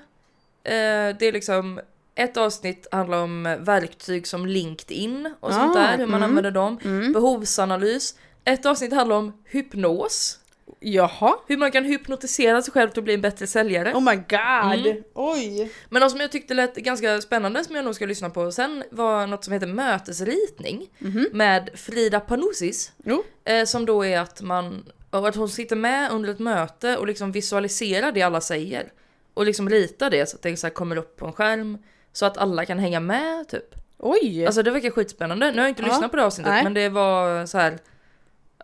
[0.63, 1.79] Det är liksom
[2.15, 6.29] ett avsnitt handlar om verktyg som LinkedIn och sånt Ah, där, hur man mm.
[6.29, 6.79] använder dem.
[6.83, 7.13] Mm.
[7.13, 8.15] Behovsanalys.
[8.45, 10.39] Ett avsnitt handlar om hypnos.
[10.83, 11.33] Jaha.
[11.47, 13.93] Hur man kan hypnotisera sig själv till att bli en bättre säljare.
[13.93, 14.85] Oh my god.
[14.87, 15.03] Mm.
[15.13, 15.71] Oj.
[15.89, 18.83] Men något som jag tyckte lät ganska spännande som jag nog ska lyssna på sen
[18.91, 21.27] var något som heter mötesritning Mhm.
[21.31, 22.91] med Frida Panoussis.
[23.03, 23.23] Jo.
[23.45, 27.31] Eh, som då är att man, att hon sitter med under ett möte och liksom
[27.31, 28.91] visualiserar det alla säger.
[29.33, 31.77] Och liksom ritar det så att det så kommer upp på en skärm.
[32.13, 33.75] Så att alla kan hänga med typ.
[33.97, 34.45] Oj.
[34.45, 35.51] Alltså det verkar skitspännande.
[35.51, 35.87] Nu har jag inte Ja.
[35.87, 36.63] lyssnat på det avsnittet Nej.
[36.63, 37.77] men det var så här.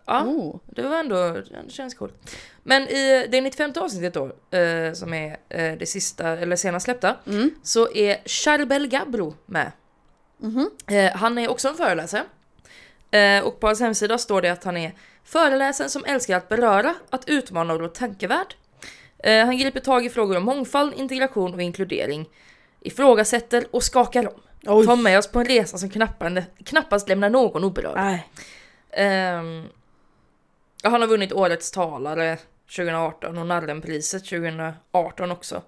[0.08, 0.56] Ja, Oh.
[0.66, 2.36] det var ändå, det känns coolt.
[2.62, 4.24] Men i det 95 avsnittet då,
[4.58, 7.50] eh, som är eh, det sista, eller senast släppta, Mm.
[7.62, 9.72] så är Charbel Gabro med.
[10.38, 10.70] Mhm.
[10.86, 12.22] Eh, han är också en föreläsare.
[13.10, 14.92] Eh, och på hans hemsida står det att han är
[15.24, 18.54] föreläsaren som älskar att beröra, att utmana och vara tankevärd.
[19.18, 22.28] Eh, han griper tag i frågor om mångfald, integration och inkludering.
[22.80, 24.40] Ifrågasätter och skakar om.
[24.66, 24.86] Oj.
[24.86, 27.96] Tar med oss på en resa som knappast, knappast lämnar någon oberörd.
[27.96, 28.26] Nej.
[30.82, 32.38] Han har vunnit Årets talare
[32.76, 35.62] 2018 och Narrenpriset 2018 också.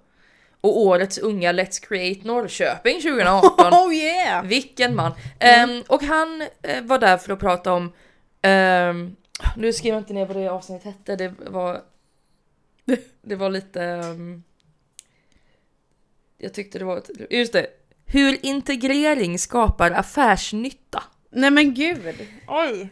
[0.61, 3.73] Och Årets unga Let's Create Norrköping 2018.
[3.73, 4.45] Oh yeah!
[4.45, 5.13] Vilken man!
[5.39, 7.93] Ehm, och han eh, var där för att prata om...
[8.43, 9.17] ehm,
[9.57, 11.81] nu skriver jag inte ner vad det avsnittet hette, det var...
[13.23, 13.83] Det var lite...
[13.83, 14.43] ehm,
[16.39, 17.03] jag tyckte det var...
[17.31, 17.67] Just det!
[18.07, 21.03] Hur integrering skapar affärsnytta.
[21.31, 22.29] Nej men gud!
[22.49, 22.91] Oj!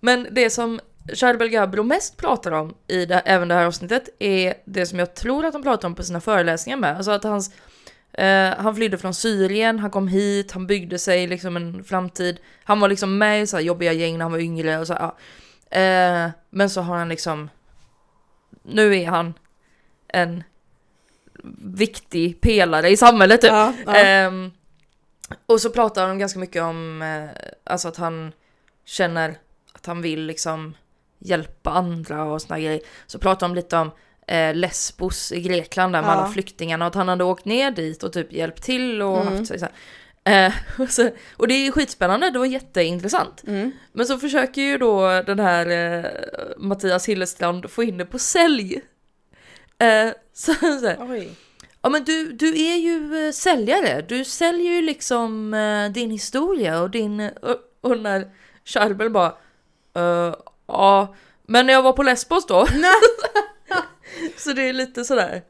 [0.00, 0.80] Men det som
[1.14, 5.14] Charbel Gabro mest pratar om i det, även det här avsnittet är det som jag
[5.14, 6.96] tror att han pratar om på sina föreläsningar med.
[6.96, 7.50] Alltså att hans,
[8.12, 12.40] eh, han flydde från Syrien, han kom hit, han byggde sig liksom en framtid.
[12.64, 14.92] Han var liksom med i så här jobbiga gäng när han var yngre och så,
[14.92, 15.16] ja.
[15.78, 17.50] eh, Men så har han liksom,
[18.62, 19.34] nu är han
[20.08, 20.44] en
[21.62, 23.50] viktig pelare i samhället typ.
[23.50, 23.94] Ja, ja.
[23.94, 24.50] Ehm,
[25.46, 28.32] och så pratar de ganska mycket om eh, alltså att han
[28.84, 29.38] känner
[29.72, 30.74] att han vill liksom
[31.18, 32.80] hjälpa andra och såna grejer.
[33.06, 33.90] Så pratar de lite om
[34.28, 36.14] eh, Lesbos i Grekland där med Ja.
[36.14, 39.38] alla flyktingarna och att han hade åkt ner dit och typ hjälpt till och Mm.
[39.38, 40.46] haft så här.
[40.46, 43.42] Eh, och, så, och det är skitspännande, det var jätteintressant.
[43.46, 43.72] Mm.
[43.92, 46.10] Men så försöker ju då den här eh,
[46.58, 48.80] Mattias Hillestrand få in det på sälj.
[49.78, 50.92] Eh, så, så.
[51.82, 56.80] Ja men du, du är ju eh, säljare, du säljer ju liksom eh, din historia
[56.80, 57.20] och din...
[57.42, 58.30] Och, och när
[58.64, 59.34] Charbel bara...
[59.94, 60.34] eh,
[60.66, 61.14] ja,
[61.46, 62.66] men när jag var på Lesbos då.
[64.36, 65.42] så det är lite sådär...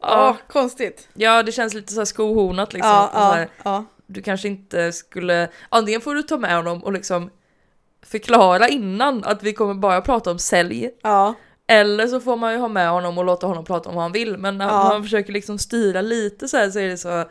[0.00, 1.08] Ja, Ja, konstigt.
[1.14, 2.90] ja det känns lite såhär skohornat liksom.
[2.92, 3.84] Ja, Så ja, här, ja.
[4.06, 5.48] Du kanske inte skulle...
[5.68, 7.30] Antingen får du ta med honom och liksom
[8.02, 10.90] förklara innan att vi kommer bara prata om sälj.
[11.02, 11.34] Ja,
[11.66, 14.12] Eller så får man ju ha med honom och låta honom prata om vad han
[14.12, 14.36] vill.
[14.38, 17.24] Men när man försöker liksom styra lite så här så är det så...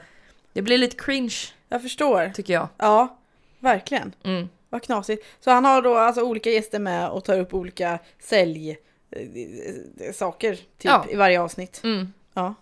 [0.54, 1.36] Det blir lite cringe,
[1.70, 2.32] jag förstår.
[2.36, 2.68] tycker jag.
[2.78, 3.18] Ja,
[3.60, 4.14] verkligen.
[4.24, 4.50] Mm.
[4.76, 5.26] Vad knasigt.
[5.40, 8.78] Så han har då alltså olika gäster med och tar upp olika sälj
[9.12, 11.06] eh, saker typ Ja.
[11.10, 11.82] i varje avsnitt.
[11.84, 12.14] Mm.
[12.34, 12.54] Ja.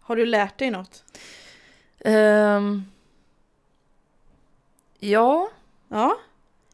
[0.00, 1.04] Har du lärt dig något?
[2.04, 2.84] Ehm.
[4.98, 5.48] ja,
[5.88, 6.16] Ja,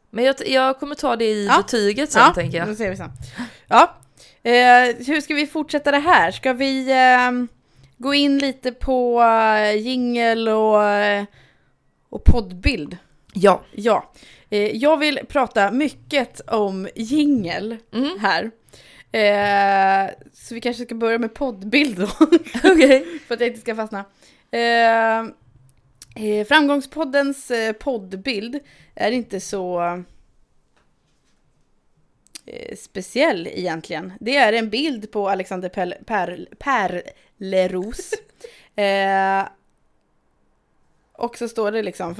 [0.09, 1.57] men jag, jag kommer ta det i Ja.
[1.57, 2.67] betyget sen ja tänker jag.
[2.67, 3.11] då ser vi sen.
[3.67, 3.95] Ja,
[4.43, 6.31] eh, hur ska vi fortsätta det här?
[6.31, 7.31] Ska vi eh,
[7.97, 11.25] gå in lite på eh, jingel och, eh,
[12.09, 12.97] och poddbild?
[13.33, 13.61] Ja.
[13.71, 14.11] Ja,
[14.49, 18.19] eh, jag vill prata mycket om jingel Mm.
[18.19, 18.51] här.
[19.13, 22.07] Eh, så vi kanske ska börja med poddbild då,
[22.63, 23.19] Okej.
[23.27, 24.05] för att jag inte ska fastna.
[24.51, 25.19] Eh,
[26.25, 28.59] eh, framgångspoddens eh, poddbild
[28.95, 29.81] är inte så
[32.45, 34.13] eh, speciell egentligen.
[34.19, 38.13] Det är en bild på Alexander Perl, Perl, Perleros.
[38.75, 39.47] eh,
[41.13, 42.15] och så står det liksom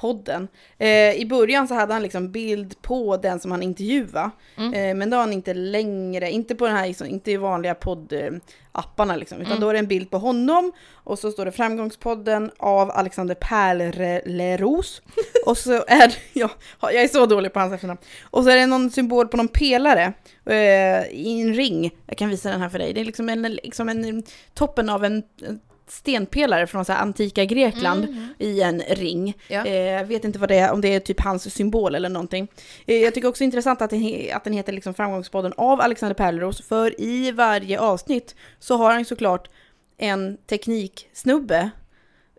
[0.00, 0.48] framgångspodden.
[0.78, 4.30] Eh, I början så hade han liksom bild på den som han intervjuade.
[4.56, 4.74] Mm.
[4.74, 7.74] Eh, men då har han inte längre, inte på den här, liksom, inte i vanliga
[7.74, 9.60] poddapparna liksom, utan Mm.
[9.60, 10.72] då är det en bild på honom
[11.04, 15.02] och så står det framgångspodden av Alexander Perleros.
[15.46, 16.50] och så är det, ja,
[16.80, 18.00] jag är så dålig på hans efternamn.
[18.30, 20.12] Och så är det någon symbol på någon pelare
[20.46, 21.90] eh, i en ring.
[22.06, 22.92] Jag kan visa den här för dig.
[22.92, 24.22] Det är liksom en, liksom en
[24.54, 28.28] toppen av en en stenpelare från så här antika Grekland Mm.
[28.38, 29.34] i en ring.
[29.48, 29.66] Ja.
[29.66, 32.48] Eh, jag vet inte vad det är, om det är typ hans symbol eller någonting.
[32.86, 36.62] Eh, jag tycker också intressant att den, att den heter liksom Framgångspodden av Alexander Perleros,
[36.68, 39.48] för i varje avsnitt så har han såklart
[39.96, 41.70] en tekniksnubbe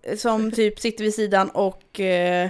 [0.03, 2.49] eh, som typ sitter vid sidan och eh,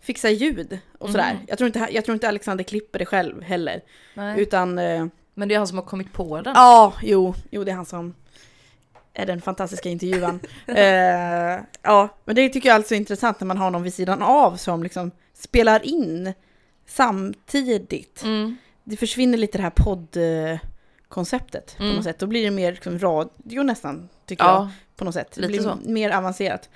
[0.00, 1.30] fixar ljud och sådär.
[1.30, 1.42] Mm.
[1.48, 3.80] Jag, tror inte, jag tror inte Alexander klipper det själv heller,
[4.14, 4.40] Nej.
[4.40, 6.52] utan eh, Men det är han som har kommit på den.
[6.56, 8.14] Ja, jo, jo, det är han som
[9.24, 10.40] den fantastiska intervjuan.
[10.66, 14.22] eh, ja, men det tycker jag alltså är intressant när man har någon vid sidan
[14.22, 16.32] av som liksom spelar in
[16.88, 18.22] samtidigt.
[18.24, 18.56] Mm.
[18.84, 21.96] Det försvinner lite det här poddkonceptet på Mm.
[21.96, 22.18] något sätt.
[22.18, 24.70] Då blir det mer liksom radio nästan, tycker jag, Ja.
[24.96, 25.32] på något sätt.
[25.40, 25.78] Det blir så.
[25.84, 26.68] mer avancerat.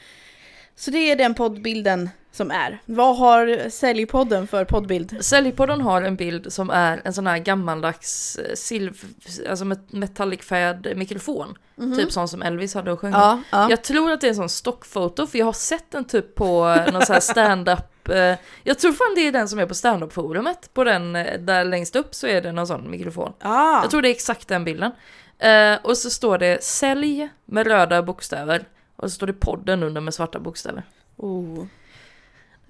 [0.81, 2.79] Så det är den poddbilden som är.
[2.87, 5.25] Vad har Säljpodden för poddbild?
[5.25, 9.05] Säljpodden har en bild som är en sån här gammaldags eh, silv,
[9.49, 11.55] alltså met- metallicfärgad mikrofon.
[11.97, 13.12] Typ sån som Elvis hade och sjöng.
[13.12, 13.71] Ja, ja.
[13.71, 16.69] Jag tror att det är en sån stockfoto för jag har sett den typ på
[16.69, 18.09] eh, någon sån här stand-up.
[18.09, 20.75] eh, Jag tror fan det är den som är på stand-up-forumet.
[20.75, 23.33] På den där längst upp så är det någon sån mikrofon.
[23.40, 23.83] Ah.
[23.83, 24.90] Jag tror det är exakt den bilden.
[25.38, 28.64] Eh, och så står det sälj med röda bokstäver.
[29.00, 30.82] Och så står det podden under med svarta bokstäver.
[31.16, 31.64] Oh.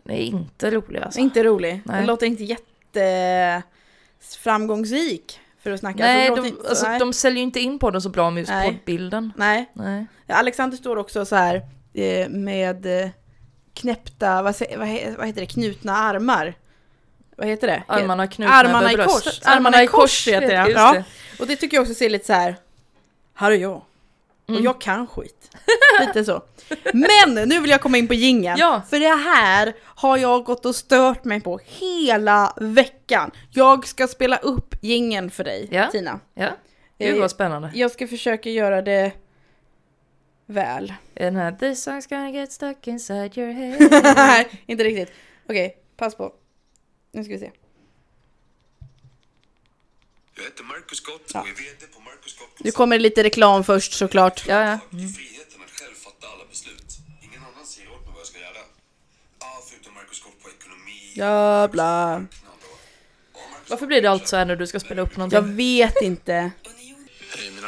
[0.04, 1.20] Den är inte rolig alltså.
[1.20, 1.82] Inte rolig.
[1.84, 1.96] Nej.
[1.96, 3.62] Den låter inte jätte
[4.38, 5.98] framgångsrik för att snacka.
[5.98, 6.98] Nej, Alltså, de, inte- alltså, nej.
[6.98, 8.68] de säljer ju inte in podden så bra med just Nej.
[8.68, 9.32] poddbilden.
[9.36, 9.70] nej.
[9.74, 10.06] Nej.
[10.28, 11.62] Alexander står också så här
[11.94, 13.10] eh, med eh,
[13.74, 16.54] knäppta, vad, vad, he- vad heter det, knutna armar.
[17.36, 17.82] Vad heter det?
[17.88, 19.24] Armarna knutna Armarna över i kors.
[19.24, 19.46] bröstet.
[19.46, 20.92] Armarna i kors heter det, ja.
[20.92, 21.04] det.
[21.40, 22.56] Och det tycker jag också ser lite så här.
[23.34, 23.82] här är jag.
[24.50, 24.64] Och Mm.
[24.64, 25.50] jag kan skit.
[26.00, 26.42] Lite så.
[26.94, 28.58] Men nu vill jag komma in på jingeln.
[28.58, 28.82] Ja.
[28.90, 33.30] För det här har jag gått och stört mig på hela veckan.
[33.50, 35.86] Jag ska spela upp jingeln för dig, Ja.
[35.90, 36.20] Tina.
[36.34, 36.50] Ja,
[36.98, 37.70] gud Eh, vad spännande.
[37.74, 39.12] Jag ska försöka göra det
[40.46, 40.94] väl.
[41.14, 44.02] Den här This song's gonna get stuck inside your head.
[44.16, 45.12] Nej, inte riktigt.
[45.48, 46.32] Okej, pass på.
[47.12, 47.50] Nu ska vi se.
[50.36, 51.02] Jag heter Marcus
[51.34, 51.40] Ja.
[51.40, 51.99] och är VD på
[52.59, 54.44] Nu kommer det lite reklam först såklart.
[54.48, 54.61] Ja, ja.
[54.61, 56.98] Jag har friheten att själv fatta alla beslut.
[57.22, 58.59] Ingen annan säger åt mig vad jag ska göra.
[59.38, 61.12] Allt förutom Marcus Scott på ekonomi.
[61.14, 62.14] Jävlar.
[62.16, 62.26] knall
[62.62, 65.37] och- och Marcus Varför blir det allt så här när du ska spela upp någonting?
[65.37, 66.50] Jag vet inte.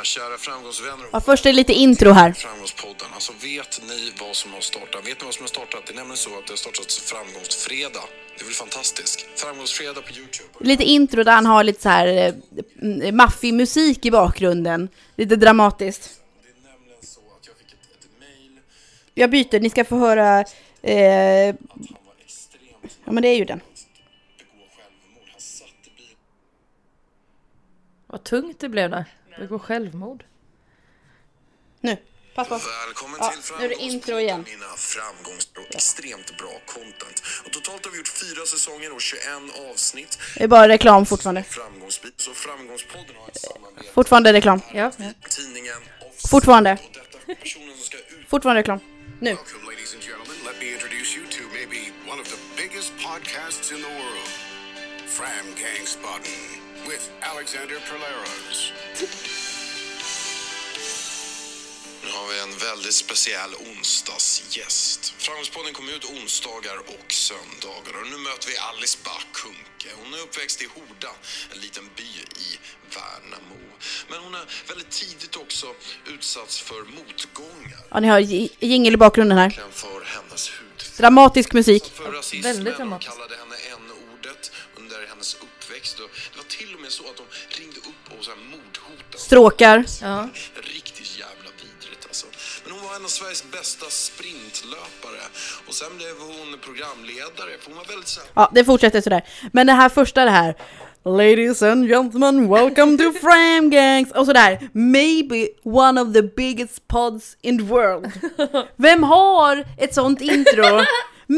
[0.02, 2.32] Mina kära framgångsvänner Ja, först är det lite intro här.
[2.32, 3.08] Framgångspodden.
[3.14, 5.06] Alltså vet ni vad som har startat?
[5.06, 5.86] Vet ni vad som har startat?
[5.86, 8.02] Det är nämligen så att det har startats Framgångsfredag.
[8.36, 9.26] Det är väl fantastiskt?
[9.36, 10.48] Framgångsfredag på Youtube.
[10.60, 12.34] Lite intro där han har lite så här
[13.02, 14.88] eh, maffig musik i bakgrunden.
[15.16, 16.20] Lite dramatiskt.
[16.42, 18.60] Det är nämligen så att jag fick ett, ett mail.
[19.14, 20.44] Jag byter, ni ska få höra...
[20.82, 21.54] Eh,
[23.04, 23.60] ja men det är ju den.
[28.06, 29.04] Vad tungt det blev där.
[29.38, 30.24] Det går självmord.
[31.80, 31.96] Nu,
[32.34, 32.54] pass på.
[32.86, 34.44] Välkommen Ja, till nu är det intro igen.
[34.48, 37.22] Mina framgångs och extremt bra content.
[37.46, 39.22] Och totalt har vi gjort fyra säsonger och 21
[39.70, 40.18] avsnitt.
[40.36, 41.42] Det är bara reklam fortfarande.
[41.42, 42.20] Framgångsbit.
[42.20, 44.60] Så Framgångspodden har ett samarbete Fortfarande reklam.
[44.74, 45.12] Ja, ja.
[45.28, 45.80] tidningen.
[46.30, 46.72] Fortfarande.
[46.72, 48.28] Och detta är personen som ska ut.
[48.28, 48.80] Fortfarande reklam.
[49.20, 49.30] Nu.
[49.30, 49.62] Welcome,
[56.92, 58.72] with Alexander Perleros.
[62.04, 65.14] Nu har vi en väldigt speciell onsdagsgäst.
[65.18, 67.94] Framgångspodden kommer ut onsdagar och söndagar.
[68.00, 69.88] Och nu möter vi Alice Bakunke.
[70.02, 71.12] Hon är uppväxt i Horda,
[71.52, 72.10] en liten by
[72.46, 72.48] i
[72.94, 73.60] Värnamo.
[74.10, 75.66] Men hon har väldigt tidigt också
[76.06, 77.80] utsatts för motgångar.
[77.90, 79.50] Ja, ni hör j- jingel i bakgrunden här.
[79.72, 80.96] För hennes hudfärg.
[80.96, 81.92] Dramatisk musik.
[81.94, 83.04] För rasismen väldigt och
[89.32, 89.84] Stråkar.
[90.02, 90.28] Ja.
[90.54, 92.26] Riktigt jävla vidrigt alltså.
[92.64, 95.22] Men hon var en av Sveriges bästa sprintlöpare.
[95.68, 97.58] Och sen blev hon programledare.
[97.60, 99.22] För hon var väldigt så här, Ja, det fortsätter sådär.
[99.52, 100.54] Men det här första det här.
[101.04, 104.12] Ladies and gentlemen, welcome to Fram Gangs.
[104.12, 104.68] Och sådär.
[104.72, 108.12] Maybe one of the biggest pods in the world.
[108.76, 110.84] Vem har ett sånt intro?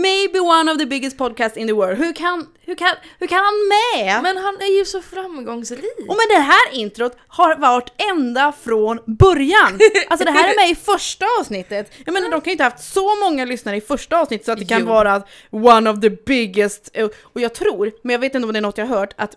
[0.02, 1.98] Maybe one of the biggest podcasts in the world.
[1.98, 4.22] Hur kan, hur kan, hur kan han med?
[4.22, 5.98] Men han är ju så framgångsrik.
[5.98, 9.78] Och men det här introt har varit ända från början.
[10.08, 11.92] Alltså det här är med i första avsnittet.
[12.06, 14.52] Jag menar de kan ju inte ha haft så många lyssnare i första avsnittet så
[14.52, 14.86] att det kan Jo.
[14.86, 18.58] vara one of the biggest, eh, och jag tror, men jag vet inte om det
[18.58, 19.36] är något jag har hört, att,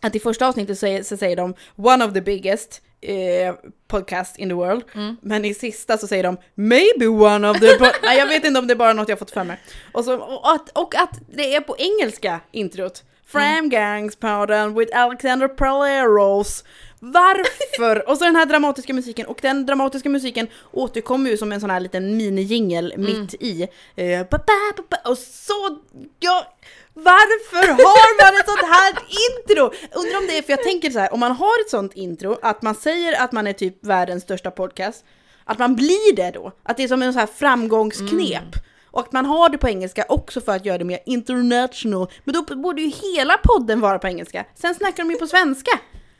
[0.00, 3.54] att i första avsnittet så, säger- så säger de one of the biggest eh,
[3.88, 4.82] podcast in the world.
[5.20, 7.66] Men i sista så säger de maybe one of the...
[7.66, 9.60] po-" Nej jag vet inte om det är bara något jag fått för mig.
[9.92, 13.04] Och, så, och, att, och att det är på engelska introt.
[13.26, 16.64] Fram Gangs podden with Alexander Paleros.
[17.00, 18.08] Varför?
[18.08, 19.26] och så den här dramatiska musiken.
[19.26, 23.68] Och den dramatiska musiken återkommer ju som en sån här liten mini-jingel mitt i.
[23.96, 25.78] Eh, ba, ba, ba, och så...
[26.20, 26.54] Ja,
[26.94, 28.92] varför har man ett sånt här
[29.28, 29.64] intro?
[30.00, 32.38] Undrar om det är för jag tänker så här, om man har ett sånt intro,
[32.42, 35.04] att man säger att man är typ världens största podcast,
[35.44, 36.52] att man blir det då.
[36.62, 38.54] Att det är som en sån här framgångsknep.
[38.92, 42.10] Och att man har det på engelska också för att göra det mer international.
[42.24, 44.44] Men då borde ju hela podden vara på engelska.
[44.54, 45.70] Sen snackar de ju på svenska.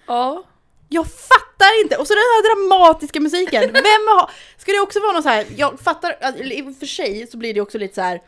[0.06, 0.44] Ja.
[0.92, 1.96] Jag fattar inte!
[1.96, 3.72] Och så den här dramatiska musiken.
[3.72, 4.30] Vem har...
[4.58, 7.36] Ska det också vara något så här, jag fattar, eller i och för sig så
[7.36, 8.22] blir det också lite så här.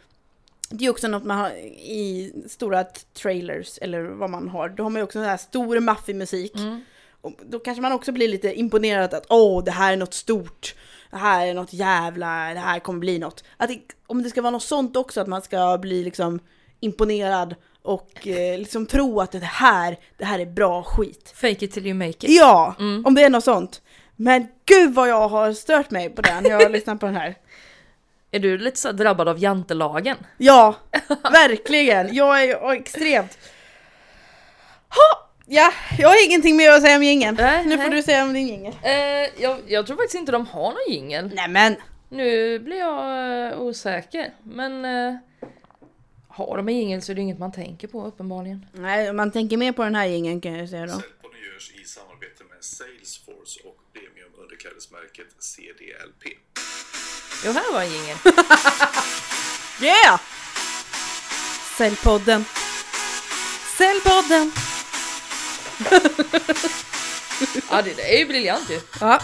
[0.69, 2.85] Det är också något man har i stora
[3.23, 4.69] trailers eller vad man har.
[4.69, 6.53] Då har man ju också så här stor maffig musik.
[7.21, 10.75] Och då kanske man också blir lite imponerad att åh, det här är något stort.
[11.11, 13.45] Det här är något jävla, det här kommer bli något.
[13.57, 16.41] Att det, om det ska vara något sånt också, att man ska bli liksom
[16.81, 21.33] imponerad och eh, liksom tro att det här, det här är bra skit.
[21.37, 22.25] Fake it till you make it.
[22.29, 23.83] Ja, om det är något sånt.
[24.17, 27.35] Men gud vad jag har stört mig på den, jag har lyssnat på den här.
[28.31, 30.17] Är du lite så drabbad av jantelagen?
[30.39, 30.75] Ja,
[31.33, 32.15] verkligen.
[32.15, 33.39] Jag är extremt...
[34.89, 35.29] Ha!
[35.47, 37.37] Ja, jag har ingenting mer att säga om jingeln.
[37.41, 38.75] Nej, Nu får du säga om din jingel.
[38.83, 38.93] Eh,
[39.43, 41.31] jag, jag tror faktiskt inte de har någon jingel.
[41.35, 41.77] Nej men,
[42.09, 44.31] Nu blir jag eh, osäker.
[44.43, 44.85] Men
[46.35, 48.67] har de en jingel så är det inget man tänker på uppenbarligen.
[48.73, 50.93] nej, man tänker mer på den här jingeln kan jag säga då.
[50.93, 56.23] Säljpodden ju görs i samarbete med Salesforce och premiumunderklädesmärket CDLP.
[57.45, 58.17] Jo, här var en jingel.
[59.83, 60.21] Yeah!
[61.79, 62.45] Säljpodden.
[63.79, 64.53] Säljpodden.
[67.71, 68.81] Ja, det, det är ju briljant ju.
[69.01, 69.21] Ja.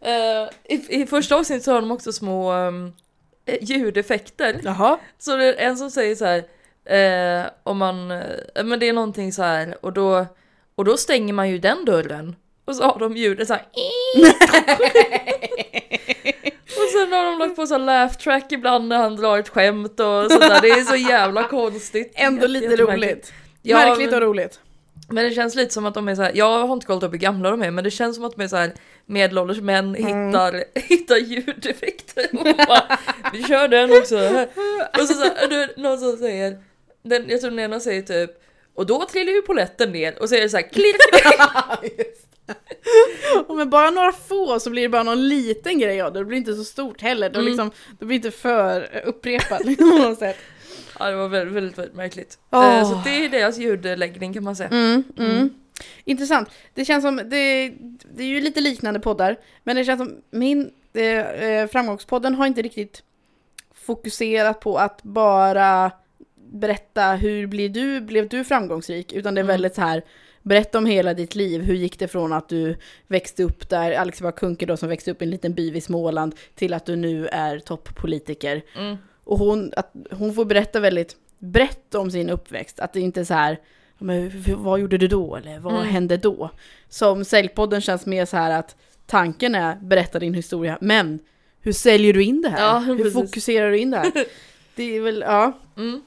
[0.00, 2.92] Eh, i, I första avsnittet så har de också små um,
[3.60, 4.60] ljudeffekter.
[4.64, 4.98] Jaha.
[5.18, 6.44] Så det är en som säger så här,
[6.84, 10.26] eh, om man, eh, men det är någonting så här och då,
[10.74, 12.36] och då stänger man ju den dörren.
[12.64, 13.62] Och så har de ljudet så här.
[16.66, 20.00] och sen har de lagt på så laugh track ibland när han drar ett skämt
[20.00, 20.60] och sådär.
[20.62, 22.12] Det är så jävla konstigt.
[22.14, 23.32] Ändå lite roligt.
[23.62, 24.60] Ja, Märkligt och roligt.
[25.08, 27.12] Men det känns lite som att de är så här, jag har inte kollat upp
[27.12, 28.72] hur gamla de är, men det känns som att de är så här
[29.08, 32.98] medelålders män hittar, hittar ljudeffekter och bara,
[33.32, 34.16] vi kör den också.
[35.00, 36.58] Och så, så här, någon som säger,
[37.02, 38.30] den, jag tror den ena säger typ,
[38.74, 40.96] och då trillar ju poletten ner och så är det så här klirr.
[43.46, 46.18] Och med bara några få så blir det bara någon liten grej av det.
[46.18, 47.30] Det blir inte så stort heller.
[47.30, 47.46] Det, Mm.
[47.46, 50.36] liksom, det blir inte för upprepat liksom, på något sätt.
[50.98, 52.38] Ja det var väldigt, väldigt, väldigt märkligt.
[52.52, 54.68] Eh, Så det är deras ljudläggning kan man säga.
[54.68, 55.50] Mm, mm.
[56.04, 56.48] Intressant.
[56.74, 57.72] Det känns som, det,
[58.14, 62.46] det är ju lite liknande poddar, men det känns som min eh, eh, framgångspodden har
[62.46, 63.02] inte riktigt
[63.74, 65.90] fokuserat på att bara
[66.52, 69.54] berätta hur blir du, blev du framgångsrik, utan det är Mm.
[69.54, 70.02] väldigt så här
[70.42, 74.20] Berätta om hela ditt liv, hur gick det från att du växte upp där, Alex
[74.20, 76.96] var Kunke då som växte upp i en liten by vid Småland, till att du
[76.96, 78.62] nu är toppolitiker.
[78.76, 78.96] Mm.
[79.24, 82.80] Och hon, att hon får berätta väldigt brett om sin uppväxt.
[82.80, 83.58] Att det inte är så här, "Ja,
[83.98, 85.36] men, vad gjorde du då?
[85.36, 85.86] Eller vad Mm.
[85.88, 86.50] hände då?
[86.88, 91.18] Som Säljpodden känns mer så här att tanken är berätta din historia, men
[91.60, 92.66] hur säljer du in det här?
[92.66, 93.12] Ja, hur precis.
[93.14, 94.12] fokuserar du in det här?
[94.74, 95.52] Det är väl, ja.
[95.76, 96.02] Mm.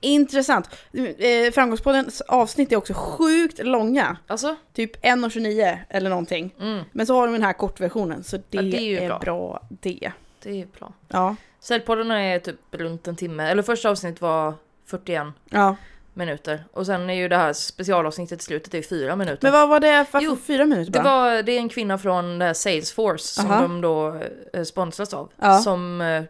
[0.00, 0.68] Intressant.
[0.92, 4.16] Eh, Framgångspoddens avsnitt är också sjukt långa.
[4.26, 6.54] Alltså, Typ 1.29 eller någonting.
[6.60, 9.18] mm, Men så har de den här kortversionen, så det, Ja, det är är bra.
[9.18, 10.12] bra det.
[10.42, 10.92] det är bra.
[11.08, 11.36] Ja.
[11.60, 14.54] Säljpodden är typ runt en timme, eller första avsnittet var
[14.86, 15.76] 41 ja.
[16.18, 16.64] Minuter.
[16.72, 19.38] Och sen är ju det här specialavsnittet i slutet, det är fyra minuter.
[19.42, 19.96] Men vad var det?
[20.12, 21.20] Varför Jo, fyra minuter Det, bara?
[21.20, 23.62] var, det är en kvinna från det här Salesforce som Aha.
[23.62, 24.20] de då
[24.52, 25.30] eh, sponsras av.
[25.36, 25.58] Ja.
[25.58, 26.22] Som, eh,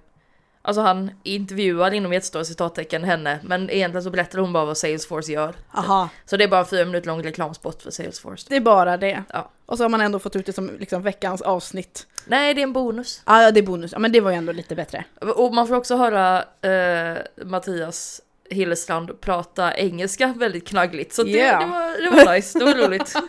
[0.62, 5.32] alltså han intervjuar inom jättestora citattecken henne, men egentligen så berättar hon bara vad Salesforce
[5.32, 5.54] gör.
[5.74, 6.08] Aha.
[6.26, 8.46] Så det är bara en fyra minuter lång reklamspot för Salesforce.
[8.48, 9.22] Det är bara det.
[9.32, 9.50] Ja.
[9.66, 12.06] Och så har man ändå fått ut det som liksom veckans avsnitt.
[12.26, 13.22] Nej, det är en bonus.
[13.24, 13.92] Ah, ja, det är bonus.
[13.92, 15.04] Ja, men det var ju ändå lite bättre.
[15.36, 18.20] Och man får också höra eh, Mattias
[18.50, 21.12] Hillestrand prata engelska väldigt knaggligt.
[21.14, 21.60] Så det, Yeah.
[21.60, 23.14] det, var, det var nice, det var roligt.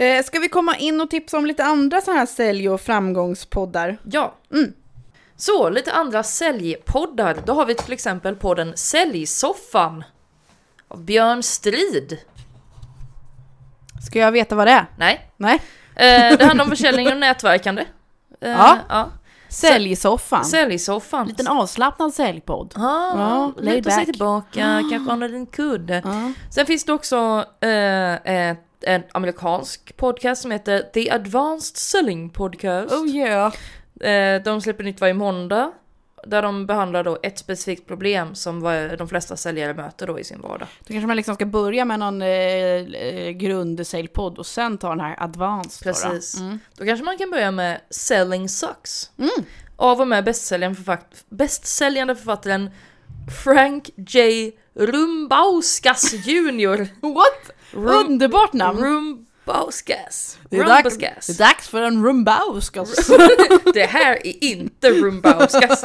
[0.00, 3.98] Eh, ska vi komma in och tipsa om lite andra sådana här sälj och framgångspoddar?
[4.04, 4.34] Ja.
[4.52, 4.72] Mm.
[5.36, 7.36] Så, lite andra säljpoddar.
[7.46, 10.04] Då har vi till exempel podden Säljsoffan.
[10.88, 12.18] Av Björn Strid.
[14.06, 14.86] Ska jag veta vad det är?
[14.98, 15.30] Nej.
[15.36, 15.54] Nej.
[15.94, 17.82] Eh, det handlar om försäljning och nätverkande.
[18.40, 18.78] Eh, Ja.
[18.88, 19.10] ja.
[19.48, 20.44] Säljsoffan.
[20.44, 21.26] Säljsoffan.
[21.28, 22.72] Liten avslappnad säljpodd.
[22.76, 26.02] Ja, Ja, luta sig tillbaka, kanske under en kudde.
[26.04, 26.32] Ja.
[26.50, 32.92] Sen finns det också eh, ett, en amerikansk podcast som heter The Advanced Selling Podcast.
[32.94, 33.52] Oh yeah.
[34.00, 35.72] Eh, de släpper nytt varje måndag.
[36.26, 38.60] Där de behandlar då ett specifikt problem som
[38.98, 40.68] de flesta säljare möter då i sin vardag.
[40.80, 45.00] Då kanske man liksom ska börja med någon eh, eh, grundsäljpodd och sen ta den
[45.00, 45.86] här advanced.
[45.94, 46.10] då då.
[46.10, 46.40] Precis.
[46.40, 46.58] Mm.
[46.76, 49.10] Då kanske man kan börja med Selling Sucks.
[49.18, 49.30] Mm.
[49.76, 52.70] Av och med bästsäljande, författ- bästsäljande författaren
[53.44, 54.52] Frank J.
[54.74, 56.78] Rumbauskas Jr.
[57.14, 57.56] What?
[57.72, 59.26] Rum- Underbart namn!
[59.48, 60.38] Rumbauskas.
[60.50, 63.06] Det dags, det är dags för en rumbauskas.
[63.74, 65.84] Det här är inte Rumbauskas.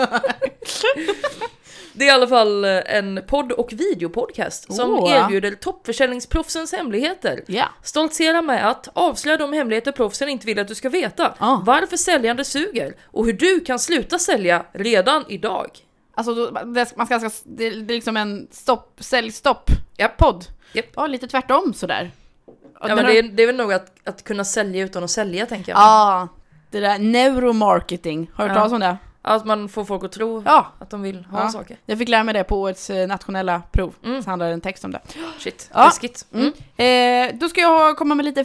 [1.94, 5.12] Det är i alla fall eh, en podd och videopodcast som Åh.
[5.12, 7.44] erbjuder toppförsäljningsproffsens hemligheter.
[7.48, 7.66] Ja.
[7.84, 11.34] Stoltsera med att avslöja de hemligheter proffsen inte vill att du ska veta.
[11.40, 11.62] Ja.
[11.66, 15.70] Varför säljande suger och hur du kan sluta sälja redan idag.
[16.16, 20.18] Alltså det, man ska, ska, det, det är liksom en stopp, säljstopp Japp.
[20.18, 20.46] podd.
[20.74, 20.86] Japp.
[20.96, 22.12] Ja, lite tvärtom sådär.
[22.82, 25.46] Ja, men det, är, det är väl nog att, att kunna sälja utan att sälja
[25.46, 25.80] tänker jag.
[25.80, 26.28] Ja,
[26.72, 28.32] det där neuromarketing.
[28.34, 28.60] Har du hört Ja.
[28.62, 28.98] talas om det?
[29.26, 30.68] Att man får folk att tro Ja.
[30.80, 31.50] att de vill ha Ja.
[31.50, 31.78] saker.
[31.86, 33.94] Jag fick lära mig det på årets eh, nationella prov.
[34.06, 34.24] Mm.
[34.24, 35.00] Så handlar det en text om det.
[35.40, 35.86] Shit, Ja.
[35.86, 36.26] läskigt.
[36.34, 36.54] Mm.
[37.34, 38.44] Eh, då ska jag komma med lite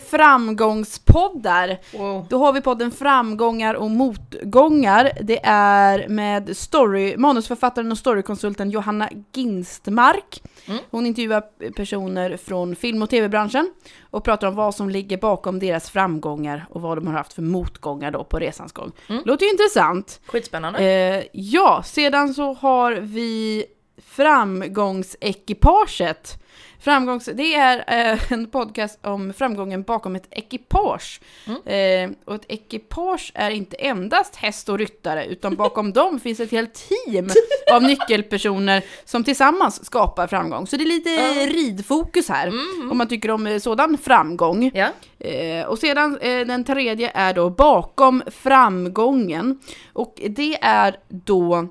[0.79, 1.79] framgångspoddar.
[1.99, 2.27] Wow.
[2.31, 5.11] Då har vi podden Framgångar och motgångar.
[5.23, 10.43] Det är med story, manusförfattaren och storykonsulten Johanna Ginstmark.
[10.67, 10.79] Mm.
[10.91, 11.43] Hon intervjuar
[11.77, 13.73] personer från film och tv-branschen
[14.19, 17.43] och pratar om vad som ligger bakom deras framgångar och vad de har haft för
[17.43, 18.93] motgångar då på resans gång.
[19.09, 19.23] Mm.
[19.27, 20.21] Låter ju intressant.
[20.27, 20.85] Skitspännande.
[20.85, 23.65] Eh, ja, sedan så har vi
[24.03, 26.43] Framgångsekipaget.
[26.81, 31.21] Framgångs, det är eh, en podcast om framgången bakom ett ekipage.
[31.47, 36.51] Eh, och ett ekipage är inte endast häst och ryttare, utan bakom dem finns ett
[36.51, 37.31] helt team
[37.73, 40.67] av nyckelpersoner som tillsammans skapar framgång.
[40.67, 41.11] Så det är lite
[41.47, 42.53] ridfokus här,
[42.91, 44.71] om man tycker om eh, sådan framgång.
[44.75, 44.89] Ja.
[45.19, 49.61] Eh, och sedan eh, den tredje är då bakom framgången.
[49.93, 51.69] Och det är då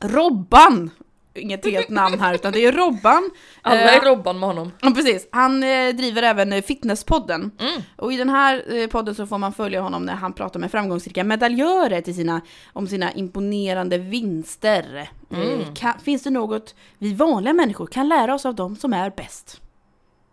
[0.00, 0.90] Robban.
[1.36, 3.30] Inget helt namn här utan det är Robban.
[3.62, 4.72] Alla Eh, är Robban med honom.
[4.80, 5.28] Ja, precis.
[5.32, 7.50] Han eh, driver även eh, Fitnesspodden.
[7.60, 7.82] Mm.
[7.96, 10.70] Och i den här eh, podden så får man följa honom när han pratar med
[10.70, 12.40] framgångsrika medaljörer till sina,
[12.72, 15.10] om sina imponerande vinster.
[15.32, 15.60] Mm.
[15.60, 19.10] Eh, kan, finns det något vi vanliga människor kan lära oss av dem som är
[19.10, 19.60] bäst?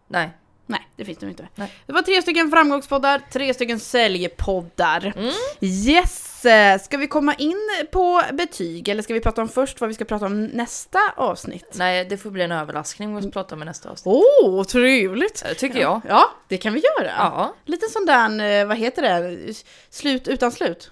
[0.07, 0.29] Nej.
[0.65, 1.47] Nej, det finns det inte.
[1.55, 1.71] Nej.
[1.85, 5.13] Det var tre stycken framgångspoddar, tre stycken säljpoddar.
[5.17, 5.31] Mm.
[5.61, 6.30] Yes!
[6.45, 7.57] Eh, Ska vi komma in
[7.91, 11.65] på betyg eller ska vi prata om först vad vi ska prata om nästa avsnitt?
[11.73, 14.15] Nej, det får bli en överraskning vad vi pratar om i nästa avsnitt.
[14.15, 15.43] Åh, oh, trevligt!
[15.49, 16.01] Det tycker jag.
[16.07, 17.11] Ja, det kan vi göra.
[17.17, 17.55] Ja.
[17.65, 19.53] Lite sån där, eh, vad heter det,
[19.89, 20.91] slut utan slut?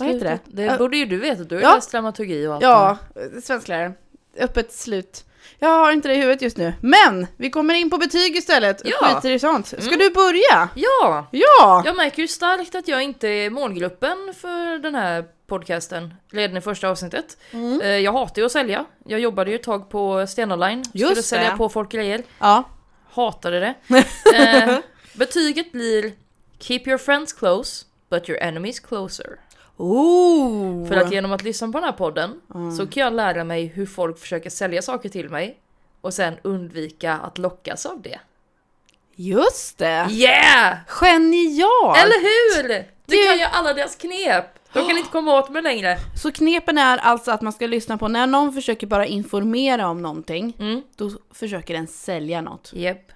[0.00, 0.38] Vad heter det?
[0.68, 1.74] Det borde ju du veta, du har Ja.
[1.74, 2.62] läst dramaturgi och allt.
[2.62, 3.92] Ja, eh, svensklärare.
[4.38, 5.24] Öppet slut.
[5.58, 6.72] Jag har inte det i huvudet just nu.
[6.80, 8.82] Men vi kommer in på betyg istället.
[8.84, 8.96] Ja.
[9.14, 9.66] Skiter i sånt.
[9.66, 9.98] Ska Mm.
[9.98, 10.68] du börja?
[10.74, 11.26] Ja!
[11.30, 11.82] Ja!
[11.86, 16.60] Jag märker ju starkt att jag inte är målgruppen för den här podcasten redan i
[16.60, 17.36] första avsnittet.
[17.50, 17.80] Mm.
[17.80, 18.84] Eh, Jag hatar ju att sälja.
[19.06, 20.84] Jag jobbade ju ett tag på Sten Online.
[20.84, 21.56] Skulle Just sälja det.
[21.56, 22.22] på folk grejer.
[22.38, 22.64] Ja.
[23.12, 23.74] Hatade det.
[24.36, 24.78] eh,
[25.12, 26.12] betyget blir
[26.58, 29.26] Keep your friends close, but your enemies closer.
[29.82, 30.88] Oh.
[30.88, 32.40] För att genom att lyssna på den här podden
[32.78, 35.58] så kan jag lära mig hur folk försöker sälja saker till mig
[36.00, 38.20] och sen undvika att lockas av det.
[39.16, 40.06] Just det!
[40.10, 40.76] Yeah!
[40.88, 41.98] Genialt!
[41.98, 42.68] Eller hur!
[43.06, 44.44] Du Det- kan ju alla deras knep!
[44.72, 45.98] De kan inte komma åt mig längre.
[46.22, 50.02] Så knepen är alltså att man ska lyssna på när någon försöker bara informera om
[50.02, 50.82] någonting, Mm.
[50.96, 52.70] då försöker den sälja något.
[52.74, 53.12] Japp.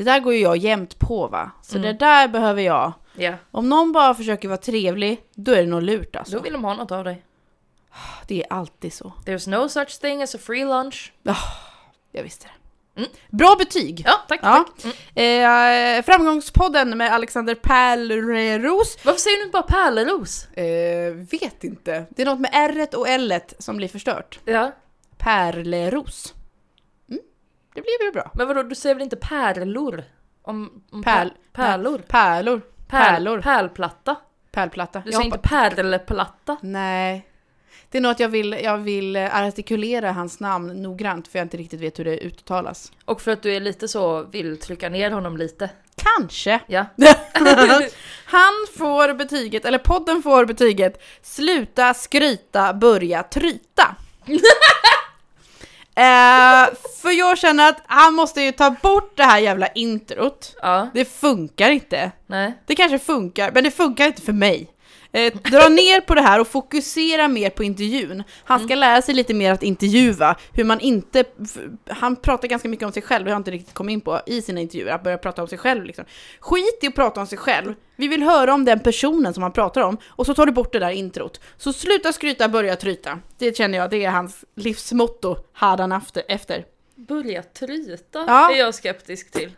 [0.00, 1.50] Det där går ju jag jämt på va?
[1.62, 1.82] Så Mm.
[1.86, 2.92] det där behöver jag.
[3.14, 3.34] Ja.
[3.50, 6.36] Om någon bara försöker vara trevlig, då är det nog lurt alltså.
[6.36, 7.24] Då vill de ha något av dig.
[8.26, 9.12] Det är alltid så.
[9.26, 11.12] There's no such thing as a free lunch.
[12.12, 13.00] Jag visste det.
[13.00, 13.10] Mm.
[13.30, 14.02] Bra betyg!
[14.06, 14.64] Ja, tack, Ja.
[14.82, 14.94] tack.
[15.14, 15.98] Mm.
[15.98, 18.98] Eh, framgångspodden med Alexander Pärleros.
[19.04, 20.46] Varför säger du inte bara pärleros?
[20.48, 22.04] Eh, vet inte.
[22.10, 24.38] Det är något med r och l som blir förstört.
[24.44, 24.72] Ja.
[25.18, 26.34] Pärleros.
[27.74, 28.30] Det blir väl bra.
[28.34, 30.04] Men vadå, du säger väl inte pärlor?
[30.42, 31.98] Om, om Pärl- pär- pärlor?
[31.98, 32.60] Pärlor.
[32.88, 33.40] Pärlor.
[33.40, 34.16] Pärlplatta?
[34.52, 35.02] Pärlplatta.
[35.06, 36.56] Du säger inte pärlplatta?
[36.60, 37.26] Nej.
[37.90, 41.56] Det är något jag vill, jag vill eh, artikulera hans namn noggrant för jag inte
[41.56, 42.92] riktigt vet hur det uttalas.
[43.04, 45.70] Och för att du är lite så, vill trycka ner honom lite.
[45.96, 46.60] Kanske.
[46.66, 46.84] Ja.
[48.24, 53.96] Han får betyget, eller podden får betyget, sluta skryta, börja tryta.
[56.00, 60.56] eh, för jag känner att han måste ju ta bort det här jävla introt.
[60.62, 62.10] Ja, Det funkar inte.
[62.26, 62.54] nej.
[62.66, 64.68] Det kanske funkar, men det funkar inte för mig.
[65.12, 68.22] Eh, dra ner på det här och fokusera mer på intervjun.
[68.44, 71.24] Han ska lära sig lite mer att intervjua, hur man inte...
[71.88, 74.20] Han pratar ganska mycket om sig själv, det har jag inte riktigt kommit in på
[74.26, 76.04] i sina intervjuer, att börja prata om sig själv liksom.
[76.40, 77.74] Skit i att prata om sig själv.
[77.96, 80.72] Vi vill höra om den personen som han pratar om, och så tar du bort
[80.72, 81.40] det där introt.
[81.56, 83.18] Så sluta skryta, börja tryta.
[83.38, 85.36] Det känner jag, det är hans livsmotto,
[85.92, 86.22] efter.
[86.28, 86.64] efter.
[86.94, 88.52] Börja tryta Ja.
[88.54, 89.50] är jag skeptisk till.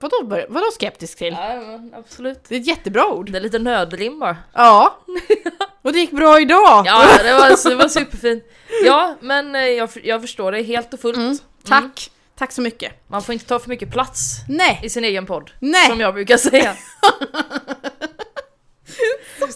[0.00, 1.36] Vadå, vadå skeptisk till?
[1.38, 2.44] Ja, men absolut.
[2.48, 3.30] Det är ett jättebra ord.
[3.30, 4.36] Det är lite nödrim bara.
[4.54, 4.98] Ja.
[5.82, 6.86] Och det gick bra idag!
[6.86, 8.44] Ja, det var, det var superfint.
[8.84, 11.16] Ja, men eh, jag, jag förstår det helt och fullt.
[11.16, 12.10] Mm, tack.
[12.38, 12.92] Tack så mycket.
[13.08, 15.50] Man får inte ta för mycket plats Nej, i sin egen podd.
[15.60, 15.86] Nej.
[15.86, 16.72] Som jag brukar säga.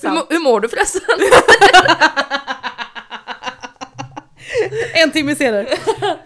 [0.03, 1.03] hur, hur mår du förresten?
[4.95, 5.67] en timme senare.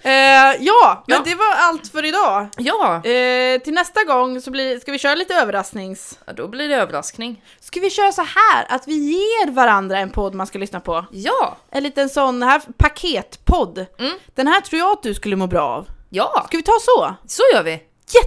[0.03, 1.23] eh, ja, men Ja.
[1.25, 2.49] det var allt för idag.
[2.57, 6.19] ja, Eh, till nästa gång så blir, ska vi köra lite överrasknings...
[6.27, 7.43] Ja, då blir det överraskning.
[7.61, 11.05] Ska vi köra så här att vi ger varandra en podd man ska lyssna på?
[11.13, 13.87] Ja, En liten sån här paketpodd.
[13.99, 14.13] Mm.
[14.35, 15.87] Den här tror jag att du skulle må bra av.
[16.11, 17.15] ja, Ska vi ta så?
[17.27, 17.71] så gör vi.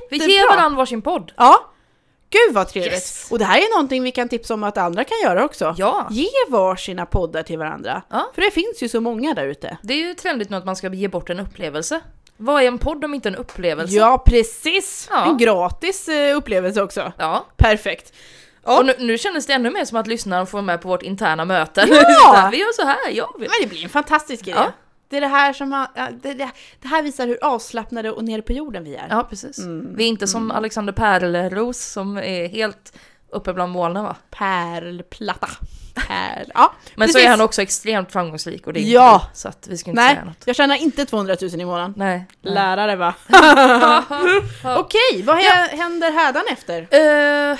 [0.10, 0.34] Vi Jättebra!
[0.34, 1.32] ger varandra varsin podd.
[1.38, 1.70] Ja.
[2.34, 2.94] Gud vad trevligt!
[2.94, 3.28] Yes.
[3.32, 5.76] Och det här är någonting vi kan tipsa om att andra kan göra också.
[5.78, 6.08] Ja.
[6.12, 8.02] Ge varsina poddar till varandra.
[8.10, 8.32] Ja.
[8.36, 9.78] För det finns ju så många där ute.
[9.82, 12.02] Det är ju trendigt nu att man ska ge bort en upplevelse.
[12.38, 13.96] Vad är en podd om inte en upplevelse?
[13.96, 15.08] Ja, precis!
[15.12, 15.26] Ja.
[15.26, 17.14] En gratis eh, upplevelse också.
[17.18, 17.46] Ja.
[17.58, 18.14] Perfekt.
[18.66, 18.80] Ja.
[18.80, 21.04] Och nu, nu kändes det ännu mer som att lyssnaren får vara med på vårt
[21.04, 21.86] interna möte.
[21.90, 22.50] Ja!
[22.52, 23.34] vi gör så här, ja.
[23.40, 23.40] Vi.
[23.40, 24.56] Men det blir en fantastisk grej.
[24.58, 24.72] Ja.
[25.14, 26.50] Det är det här som har, ja, det, det,
[26.82, 29.08] det här visar hur avslappnade och nere på jorden vi är.
[29.10, 29.58] Ja, precis.
[29.60, 29.96] Mm.
[29.96, 32.94] Vi är inte som Alexander Pärleros som är helt
[33.32, 34.16] uppe bland molnen va?
[34.30, 35.50] Pärlplatta.
[36.08, 36.46] Här.
[36.54, 37.26] Ja, Men så precis.
[37.28, 39.22] är han också extremt framgångsrik och det är Ja.
[39.26, 40.44] inte Så att vi ska inte Nej, säga något.
[40.46, 41.94] jag tjänar inte 200 000 i månaden.
[41.98, 42.26] Nej.
[42.42, 43.14] Lärare va?
[44.78, 46.88] Okej, vad hä- händer hädanefter?
[46.92, 47.60] Eh,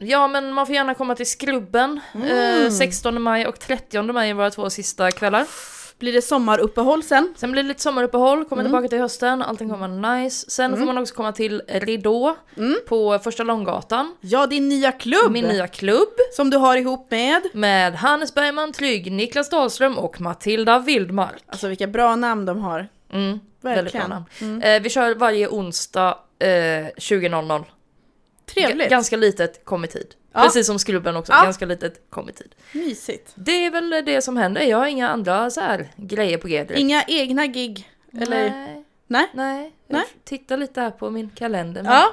[0.00, 2.64] ja men man får gärna komma till Skrubben Mm.
[2.66, 5.46] eh, 16 maj och 30 maj är våra två sista kvällar.
[5.98, 7.34] Blir det sommaruppehåll sen?
[7.36, 8.72] Sen blir det lite sommaruppehåll, kommer Mm.
[8.72, 10.50] tillbaka till hösten, allting kommer vara nice.
[10.50, 12.76] Sen får man också komma till Ridå Mm.
[12.88, 14.16] på Första Långgatan.
[14.20, 15.32] Ja, din nya klubb!
[15.32, 16.08] Min nya klubb.
[16.32, 17.42] Som du har ihop med...
[17.52, 21.42] Med Hannes Bergman Trygg, Niklas Dahlström och Matilda Wildmark.
[21.46, 22.88] Alltså vilka bra namn de har.
[23.12, 24.06] Mm, väldigt bra Verkligen.
[24.12, 24.24] Mm.
[24.40, 24.62] namn.
[24.62, 27.64] Eh, vi kör varje onsdag eh, 20.00.
[28.54, 28.78] Trevligt.
[28.88, 30.14] G- ganska litet kom i tid.
[30.32, 30.42] Ja.
[30.42, 31.42] Precis som Skrubben också, Ja.
[31.44, 32.54] ganska litet kom i tid.
[32.72, 33.32] Mysigt.
[33.34, 36.64] Det är väl det som händer, jag har inga andra så här grejer på G
[36.64, 36.80] direkt.
[36.80, 37.90] Inga egna gig?
[38.20, 38.50] Eller?
[38.50, 39.26] Nej, Nej?
[39.32, 39.72] nej.
[39.86, 40.04] Nej.
[40.14, 41.82] Jag tittar lite här på min kalender.
[41.84, 42.08] Ja,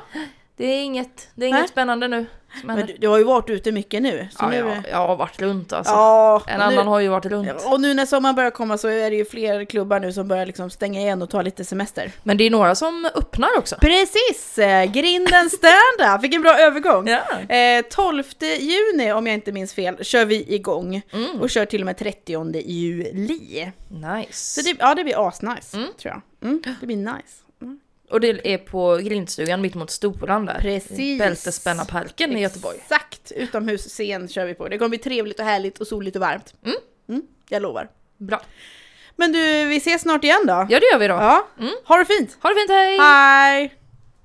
[0.58, 1.68] Det är inget, det är inget Nej.
[1.70, 2.26] spännande nu.
[2.64, 2.94] Men händer.
[2.94, 4.28] du, du har ju varit ute mycket nu.
[4.32, 5.94] Så ja, nu ja, jag har varit runt alltså.
[5.94, 7.50] Ja, en nu- annan har ju varit runt.
[7.66, 10.46] Och nu när sommaren börjar komma så är det ju fler klubbar nu som börjar
[10.46, 12.12] liksom stänga igen och ta lite semester.
[12.24, 13.76] Men det är några som öppnar också.
[13.82, 14.58] Precis!
[14.58, 17.08] eh, Grinden stand-up, vilken bra övergång!
[17.08, 17.56] Ja.
[17.56, 18.24] Eh, 12
[18.60, 21.02] juni, om jag inte minns fel, kör vi igång.
[21.14, 21.42] Mm.
[21.42, 23.72] Och kör till och med 30 juli.
[23.90, 24.34] Nice.
[24.34, 25.90] Så det, ja, det blir asnice, Mm.
[26.02, 26.50] tror jag.
[26.50, 27.45] Mm, det blir nice.
[28.10, 30.60] Och det är på grindstugan mitt mot Storan där.
[30.62, 31.20] Precis.
[31.20, 32.78] Bältespännarparken i Göteborg.
[32.78, 33.32] Exakt!
[33.32, 34.68] Utomhusscen kör vi på.
[34.68, 36.54] Det kommer bli trevligt och härligt och soligt och varmt.
[36.66, 36.78] Mm.
[37.10, 37.90] Mm, jag lovar.
[38.18, 38.42] Bra.
[39.16, 40.68] Men du, vi ses snart igen då.
[40.70, 41.14] Ja det gör vi då.
[41.14, 41.48] Ja.
[41.60, 41.72] Mm.
[41.86, 42.38] Ha det fint!
[42.42, 42.98] Ha det fint, hej!
[42.98, 43.76] Hej!